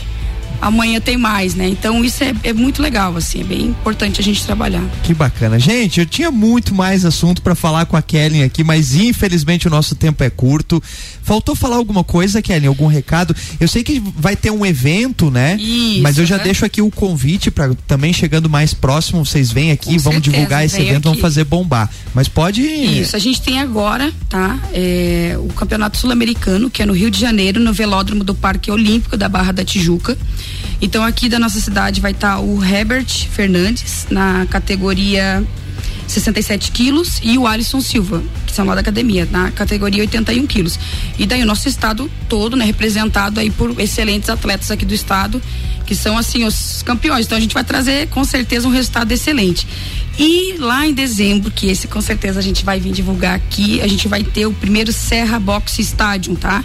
amanhã 0.62 1.00
tem 1.00 1.18
mais, 1.18 1.56
né? 1.56 1.68
Então 1.68 2.04
isso 2.04 2.24
é, 2.24 2.34
é, 2.44 2.54
muito 2.54 2.82
legal, 2.82 3.16
assim, 3.16 3.42
é 3.42 3.44
bem 3.44 3.62
importante 3.68 4.20
a 4.20 4.24
gente 4.24 4.44
trabalhar. 4.44 4.84
Que 5.04 5.14
bacana. 5.14 5.60
Gente, 5.60 6.00
eu 6.00 6.06
tinha 6.06 6.32
muito 6.32 6.74
mais 6.74 7.06
assunto 7.06 7.42
para 7.42 7.56
falar 7.56 7.86
com 7.86 7.96
a 7.96 8.02
Kellen 8.02 8.44
aqui, 8.44 8.64
mas 8.64 8.96
infelizmente 8.96 9.68
o 9.68 9.70
nosso 9.70 9.96
tempo 9.96 10.24
é 10.24 10.30
curto. 10.30 10.82
Faltou 11.22 11.56
falar 11.56 11.76
alguma 11.76 12.04
coisa, 12.04 12.42
Kellen? 12.42 12.68
Algum 12.68 12.88
recado? 12.88 13.36
Eu 13.60 13.68
sei 13.68 13.84
que 13.84 14.02
vai 14.16 14.36
ter 14.36 14.52
um 14.52 14.66
evento, 14.66 15.30
né? 15.30 15.58
Isso, 15.60 16.02
mas 16.02 16.18
eu 16.18 16.26
já 16.26 16.38
né? 16.38 16.44
deixo 16.44 16.66
aqui 16.66 16.82
o 16.82 16.90
convite 16.90 17.52
para 17.52 17.74
também 17.88 18.12
chegando 18.12 18.50
mais 18.50 18.74
próximo, 18.74 19.26
vocês 19.26 19.52
vêm 19.52 19.72
aqui, 19.72 19.94
com 19.94 20.00
vamos 20.00 20.04
certeza, 20.04 20.32
divulgar 20.32 20.66
esse 20.66 20.78
evento, 20.78 20.98
aqui. 20.98 21.04
vamos 21.04 21.22
fazer 21.22 21.44
bombar. 21.44 21.90
Mas 22.14 22.28
pode. 22.28 22.62
Isso, 22.62 23.16
a 23.16 23.20
gente 23.20 23.42
tem 23.42 23.60
agora, 23.60 24.12
tá? 24.28 24.60
É, 24.74 25.38
o 25.40 25.48
Campeonato 25.54 25.98
Sul-Americano, 25.98 26.70
que 26.70 26.82
é 26.82 26.86
no 26.86 26.94
Rio 26.94 27.12
de 27.12 27.20
Janeiro, 27.20 27.60
no 27.60 27.74
Velódromo 27.74 28.24
do 28.24 28.34
Parque 28.34 28.72
Olímpico 28.72 29.16
da 29.16 29.30
Barra 29.30 29.52
da 29.52 29.64
Tijuca. 29.64 30.18
Então 30.82 31.04
aqui 31.04 31.28
da 31.28 31.40
nossa 31.40 31.60
cidade 31.60 32.00
vai 32.00 32.12
estar 32.12 32.36
tá 32.36 32.40
o 32.40 32.64
Herbert 32.64 33.28
Fernandes 33.30 34.08
na 34.10 34.46
categoria 34.46 35.46
67 36.08 36.72
quilos 36.72 37.20
e 37.22 37.38
o 37.38 37.46
Alisson 37.46 37.82
Silva, 37.82 38.24
que 38.46 38.54
são 38.54 38.66
lá 38.66 38.74
da 38.74 38.82
academia, 38.82 39.28
na 39.30 39.52
categoria 39.52 40.02
81 40.02 40.48
quilos. 40.48 40.80
E 41.18 41.26
daí 41.26 41.44
o 41.44 41.46
nosso 41.46 41.70
estado 41.70 42.10
todo, 42.28 42.56
né, 42.58 42.66
representado 42.66 43.40
aí 43.40 43.52
por 43.52 43.80
excelentes 43.80 44.30
atletas 44.30 44.72
aqui 44.72 44.86
do 44.86 44.94
estado, 44.94 45.42
que 45.86 45.96
são 45.96 46.18
assim 46.18 46.46
os 46.46 46.82
campeões. 46.82 47.26
Então 47.26 47.38
a 47.38 47.42
gente 47.42 47.54
vai 47.54 47.64
trazer 47.64 48.08
com 48.10 48.24
certeza 48.24 48.68
um 48.68 48.72
resultado 48.72 49.12
excelente. 49.12 49.68
E 50.18 50.58
lá 50.58 50.86
em 50.86 50.94
dezembro, 50.94 51.52
que 51.52 51.68
esse 51.68 51.88
com 51.88 52.02
certeza 52.02 52.40
a 52.40 52.44
gente 52.44 52.66
vai 52.66 52.80
vir 52.80 52.92
divulgar 52.92 53.36
aqui, 53.36 53.80
a 53.82 53.88
gente 53.88 54.08
vai 54.08 54.24
ter 54.24 54.46
o 54.48 54.54
primeiro 54.54 54.92
Serra 54.92 55.40
Box 55.40 55.80
Stadium, 55.80 56.36
tá? 56.36 56.64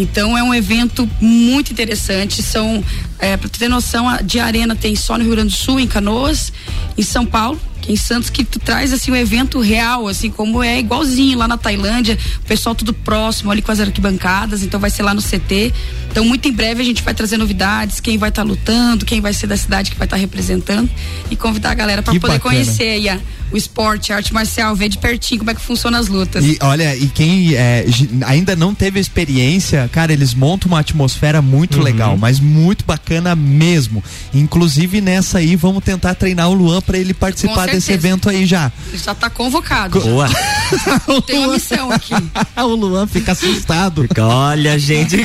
Então 0.00 0.36
é 0.36 0.42
um 0.42 0.54
evento 0.54 1.08
muito 1.20 1.72
interessante. 1.72 2.42
São, 2.42 2.82
é, 3.18 3.36
para 3.36 3.48
ter 3.48 3.68
noção, 3.68 4.06
de 4.24 4.40
arena 4.40 4.74
tem 4.74 4.96
só 4.96 5.18
no 5.18 5.24
Rio 5.24 5.32
Grande 5.32 5.50
do 5.50 5.56
Sul, 5.56 5.78
em 5.78 5.86
Canoas, 5.86 6.52
em 6.96 7.02
São 7.02 7.26
Paulo, 7.26 7.60
em 7.90 7.96
Santos 7.96 8.30
que 8.30 8.44
tu 8.44 8.58
traz 8.58 8.92
assim 8.92 9.10
um 9.10 9.16
evento 9.16 9.60
real, 9.60 10.06
assim 10.06 10.30
como 10.30 10.62
é 10.62 10.78
igualzinho 10.78 11.38
lá 11.38 11.48
na 11.48 11.58
Tailândia, 11.58 12.16
o 12.38 12.46
pessoal 12.46 12.74
tudo 12.74 12.92
próximo 12.92 13.50
ali 13.50 13.60
com 13.60 13.72
as 13.72 13.80
arquibancadas, 13.80 14.62
então 14.62 14.78
vai 14.78 14.90
ser 14.90 15.02
lá 15.02 15.12
no 15.12 15.20
CT. 15.20 15.72
Então 16.10 16.24
muito 16.24 16.48
em 16.48 16.52
breve 16.52 16.82
a 16.82 16.84
gente 16.84 17.02
vai 17.02 17.14
trazer 17.14 17.36
novidades, 17.36 18.00
quem 18.00 18.16
vai 18.16 18.28
estar 18.28 18.42
tá 18.42 18.48
lutando, 18.48 19.04
quem 19.04 19.20
vai 19.20 19.32
ser 19.32 19.46
da 19.46 19.56
cidade 19.56 19.90
que 19.90 19.98
vai 19.98 20.06
estar 20.06 20.16
tá 20.16 20.20
representando 20.20 20.88
e 21.30 21.36
convidar 21.36 21.72
a 21.72 21.74
galera 21.74 22.02
para 22.02 22.14
poder 22.14 22.34
bacana. 22.34 22.54
conhecer 22.56 22.90
aí 22.90 23.08
a 23.08 23.20
o 23.52 23.56
esporte, 23.56 24.12
a 24.12 24.16
arte 24.16 24.32
marcial, 24.32 24.74
ver 24.76 24.88
de 24.88 24.98
pertinho 24.98 25.40
como 25.40 25.50
é 25.50 25.54
que 25.54 25.60
funciona 25.60 25.98
as 25.98 26.08
lutas. 26.08 26.44
E 26.44 26.56
olha, 26.60 26.96
e 26.96 27.08
quem 27.08 27.54
é, 27.54 27.84
ainda 28.26 28.54
não 28.54 28.74
teve 28.74 29.00
experiência, 29.00 29.88
cara, 29.92 30.12
eles 30.12 30.34
montam 30.34 30.68
uma 30.68 30.80
atmosfera 30.80 31.42
muito 31.42 31.78
uhum. 31.78 31.84
legal, 31.84 32.16
mas 32.16 32.38
muito 32.38 32.84
bacana 32.84 33.34
mesmo. 33.34 34.02
Inclusive 34.32 35.00
nessa 35.00 35.38
aí, 35.38 35.56
vamos 35.56 35.82
tentar 35.82 36.14
treinar 36.14 36.48
o 36.48 36.54
Luan 36.54 36.80
para 36.80 36.98
ele 36.98 37.12
participar 37.12 37.66
desse 37.66 37.79
evento 37.88 38.28
aí 38.28 38.46
já. 38.46 38.70
Ele 38.88 38.98
já 38.98 39.14
tá 39.14 39.28
convocado. 39.28 40.00
Boa. 40.00 40.28
Tem 41.26 41.38
uma 41.38 41.54
missão 41.54 41.90
aqui. 41.90 42.14
o 42.56 42.74
Luan 42.74 43.06
fica 43.06 43.32
assustado. 43.32 44.06
Olha, 44.18 44.78
gente. 44.78 45.16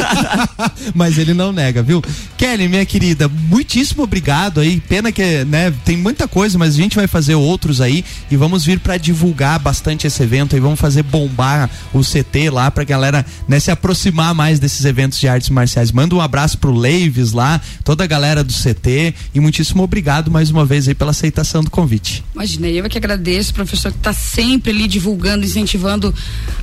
mas 0.94 1.18
ele 1.18 1.34
não 1.34 1.52
nega, 1.52 1.82
viu? 1.82 2.02
Kelly, 2.36 2.68
minha 2.68 2.86
querida, 2.86 3.28
muitíssimo 3.28 4.02
obrigado 4.02 4.60
aí. 4.60 4.80
Pena 4.80 5.10
que, 5.10 5.44
né, 5.44 5.72
tem 5.84 5.96
muita 5.96 6.28
coisa, 6.28 6.58
mas 6.58 6.74
a 6.74 6.76
gente 6.76 6.96
vai 6.96 7.06
fazer 7.06 7.24
fazer 7.24 7.34
outros 7.34 7.80
aí 7.80 8.04
e 8.30 8.36
vamos 8.36 8.64
vir 8.64 8.78
para 8.78 8.96
divulgar 8.96 9.58
bastante 9.58 10.06
esse 10.06 10.22
evento 10.22 10.56
e 10.56 10.60
vamos 10.60 10.78
fazer 10.78 11.02
bombar 11.02 11.70
o 11.92 12.00
CT 12.00 12.50
lá 12.50 12.70
pra 12.70 12.84
galera 12.84 13.24
né, 13.48 13.58
se 13.58 13.70
aproximar 13.70 14.34
mais 14.34 14.58
desses 14.58 14.84
eventos 14.84 15.18
de 15.18 15.26
artes 15.26 15.48
marciais. 15.48 15.90
Manda 15.90 16.14
um 16.14 16.20
abraço 16.20 16.58
pro 16.58 16.72
Leives 16.72 17.32
lá, 17.32 17.60
toda 17.82 18.04
a 18.04 18.06
galera 18.06 18.44
do 18.44 18.52
CT 18.52 19.14
e 19.34 19.40
muitíssimo 19.40 19.82
obrigado 19.82 20.30
mais 20.30 20.50
uma 20.50 20.64
vez 20.64 20.86
aí 20.86 20.94
pela 20.94 21.10
aceitação 21.10 21.43
do 21.44 21.70
convite. 21.70 22.24
Imagina, 22.34 22.68
eu 22.68 22.84
é 22.84 22.88
que 22.88 22.98
agradeço, 22.98 23.52
professor, 23.54 23.92
que 23.92 23.98
está 23.98 24.12
sempre 24.12 24.70
ali 24.70 24.88
divulgando, 24.88 25.44
incentivando 25.44 26.14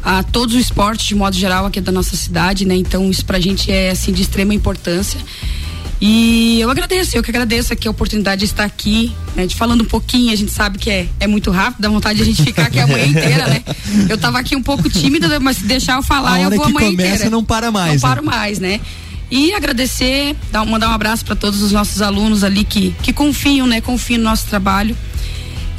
a 0.03 0.23
todos 0.23 0.55
os 0.55 0.61
esportes 0.61 1.05
de 1.05 1.15
modo 1.15 1.35
geral 1.35 1.65
aqui 1.65 1.79
da 1.79 1.91
nossa 1.91 2.15
cidade, 2.15 2.65
né? 2.65 2.75
Então 2.75 3.09
isso 3.09 3.25
pra 3.25 3.39
gente 3.39 3.71
é 3.71 3.91
assim 3.91 4.11
de 4.11 4.21
extrema 4.21 4.53
importância. 4.53 5.19
E 6.03 6.59
eu 6.59 6.67
agradeço, 6.71 7.15
eu 7.15 7.21
que 7.21 7.29
agradeço 7.29 7.71
aqui 7.71 7.87
a 7.87 7.91
oportunidade 7.91 8.39
de 8.39 8.45
estar 8.45 8.63
aqui, 8.63 9.13
né, 9.35 9.45
de 9.45 9.55
falando 9.55 9.81
um 9.81 9.85
pouquinho, 9.85 10.33
a 10.33 10.35
gente 10.35 10.51
sabe 10.51 10.79
que 10.79 10.89
é, 10.89 11.07
é 11.19 11.27
muito 11.27 11.51
rápido, 11.51 11.79
dá 11.81 11.89
vontade 11.89 12.17
de 12.17 12.23
a 12.23 12.25
gente 12.25 12.41
ficar 12.41 12.63
aqui 12.63 12.79
a 12.79 12.87
manhã 12.87 13.05
inteira, 13.05 13.45
né? 13.45 13.63
Eu 14.09 14.17
tava 14.17 14.39
aqui 14.39 14.55
um 14.55 14.63
pouco 14.63 14.89
tímida, 14.89 15.39
mas 15.39 15.57
se 15.57 15.63
deixar 15.65 15.97
eu 15.97 16.03
falar, 16.03 16.41
eu 16.41 16.49
vou 16.49 16.65
a 16.65 16.69
manhã 16.69 16.89
começa, 16.89 17.13
inteira. 17.13 17.29
não 17.29 17.43
para 17.43 17.71
mais. 17.71 17.87
Não 17.87 17.93
né? 17.93 17.99
paro 18.15 18.25
mais, 18.25 18.57
né? 18.57 18.81
E 19.31 19.53
agradecer, 19.53 20.35
dar, 20.51 20.65
mandar 20.65 20.89
um 20.89 20.93
abraço 20.93 21.23
para 21.23 21.37
todos 21.37 21.61
os 21.61 21.71
nossos 21.71 22.01
alunos 22.01 22.43
ali 22.43 22.65
que, 22.65 22.93
que 23.01 23.13
confiam, 23.13 23.65
né? 23.65 23.79
Confiam 23.79 24.17
no 24.17 24.25
nosso 24.25 24.45
trabalho. 24.47 24.95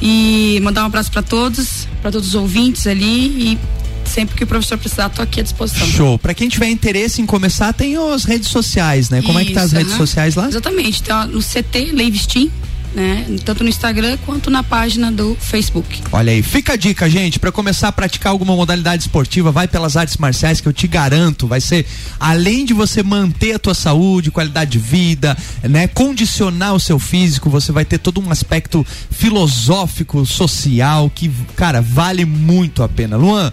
E 0.00 0.58
mandar 0.62 0.82
um 0.82 0.86
abraço 0.86 1.12
para 1.12 1.22
todos, 1.22 1.86
para 2.00 2.10
todos 2.10 2.28
os 2.28 2.34
ouvintes 2.34 2.86
ali 2.86 3.52
e 3.52 3.58
sempre 4.06 4.34
que 4.36 4.44
o 4.44 4.46
professor 4.46 4.76
precisar, 4.78 5.06
estou 5.06 5.22
aqui 5.22 5.40
à 5.40 5.42
disposição. 5.42 5.86
Show. 5.86 6.18
Para 6.18 6.34
quem 6.34 6.48
tiver 6.48 6.68
interesse 6.68 7.20
em 7.20 7.26
começar, 7.26 7.72
tem 7.72 7.96
as 7.96 8.24
redes 8.24 8.48
sociais, 8.48 9.10
né? 9.10 9.22
Como 9.22 9.38
Isso, 9.38 9.40
é 9.40 9.44
que 9.44 9.52
tá 9.54 9.62
as 9.62 9.72
redes 9.72 9.94
sociais 9.94 10.34
lá? 10.34 10.48
Exatamente. 10.48 11.00
Então, 11.02 11.26
no 11.28 11.40
CT 11.40 11.92
Leivestin, 11.92 12.50
né? 12.94 13.26
Tanto 13.44 13.62
no 13.62 13.68
Instagram 13.68 14.16
quanto 14.24 14.50
na 14.50 14.62
página 14.62 15.10
do 15.10 15.36
Facebook. 15.40 16.02
Olha 16.12 16.32
aí, 16.32 16.42
fica 16.42 16.74
a 16.74 16.76
dica, 16.76 17.08
gente, 17.08 17.38
para 17.38 17.52
começar 17.52 17.88
a 17.88 17.92
praticar 17.92 18.32
alguma 18.32 18.54
modalidade 18.54 19.02
esportiva, 19.02 19.50
vai 19.50 19.66
pelas 19.66 19.96
artes 19.96 20.16
marciais 20.16 20.60
que 20.60 20.68
eu 20.68 20.72
te 20.72 20.86
garanto, 20.86 21.46
vai 21.46 21.60
ser 21.60 21.86
além 22.18 22.64
de 22.64 22.74
você 22.74 23.02
manter 23.02 23.54
a 23.54 23.58
tua 23.58 23.74
saúde, 23.74 24.30
qualidade 24.30 24.72
de 24.72 24.78
vida, 24.78 25.36
né, 25.62 25.86
condicionar 25.88 26.74
o 26.74 26.80
seu 26.80 26.98
físico, 26.98 27.50
você 27.50 27.72
vai 27.72 27.84
ter 27.84 27.98
todo 27.98 28.20
um 28.20 28.30
aspecto 28.30 28.86
filosófico, 29.10 30.24
social 30.26 31.10
que, 31.14 31.30
cara, 31.56 31.80
vale 31.80 32.24
muito 32.24 32.82
a 32.82 32.88
pena. 32.88 33.16
Luan, 33.16 33.52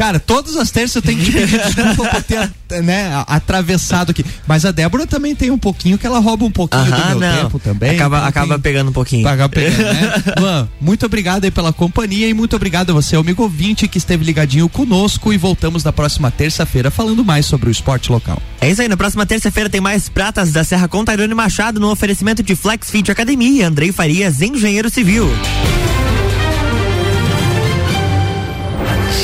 Cara, 0.00 0.18
todas 0.18 0.56
as 0.56 0.70
terças 0.70 0.96
eu 0.96 1.02
tenho 1.02 1.18
que 1.18 1.30
pedir 1.30 1.58
desculpa 1.60 2.08
por 2.08 2.22
ter 2.22 2.50
né, 2.82 3.22
atravessado 3.26 4.12
aqui. 4.12 4.24
Mas 4.46 4.64
a 4.64 4.70
Débora 4.70 5.06
também 5.06 5.34
tem 5.34 5.50
um 5.50 5.58
pouquinho 5.58 5.98
que 5.98 6.06
ela 6.06 6.18
rouba 6.18 6.46
um 6.46 6.50
pouquinho 6.50 6.86
do 6.86 6.90
meu 6.90 7.20
não. 7.20 7.36
tempo 7.36 7.58
também. 7.58 7.90
Acaba, 7.90 8.16
então 8.16 8.28
acaba 8.28 8.54
tem... 8.54 8.62
pegando 8.62 8.88
um 8.88 8.92
pouquinho. 8.94 9.28
Acaba 9.28 9.50
pegando, 9.52 9.82
né? 9.82 10.14
Luan, 10.38 10.68
muito 10.80 11.04
obrigado 11.04 11.44
aí 11.44 11.50
pela 11.50 11.70
companhia 11.70 12.26
e 12.26 12.32
muito 12.32 12.56
obrigado 12.56 12.88
a 12.88 12.94
você, 12.94 13.14
amigo 13.14 13.42
ouvinte, 13.42 13.86
que 13.86 13.98
esteve 13.98 14.24
ligadinho 14.24 14.70
conosco 14.70 15.34
e 15.34 15.36
voltamos 15.36 15.84
na 15.84 15.92
próxima 15.92 16.30
terça-feira 16.30 16.90
falando 16.90 17.22
mais 17.22 17.44
sobre 17.44 17.68
o 17.68 17.70
esporte 17.70 18.10
local. 18.10 18.40
É 18.58 18.70
isso 18.70 18.80
aí, 18.80 18.88
na 18.88 18.96
próxima 18.96 19.26
terça-feira 19.26 19.68
tem 19.68 19.82
mais 19.82 20.08
Pratas 20.08 20.50
da 20.50 20.64
Serra 20.64 20.88
com 20.88 21.04
Tairone 21.04 21.34
Machado 21.34 21.78
no 21.78 21.90
oferecimento 21.90 22.42
de 22.42 22.56
Flex 22.56 22.90
Fit 22.90 23.12
Academia, 23.12 23.68
Andrei 23.68 23.92
Farias, 23.92 24.40
engenheiro 24.40 24.88
civil. 24.88 25.28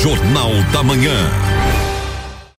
Jornal 0.01 0.51
da 0.71 0.83
Manhã. 0.83 1.56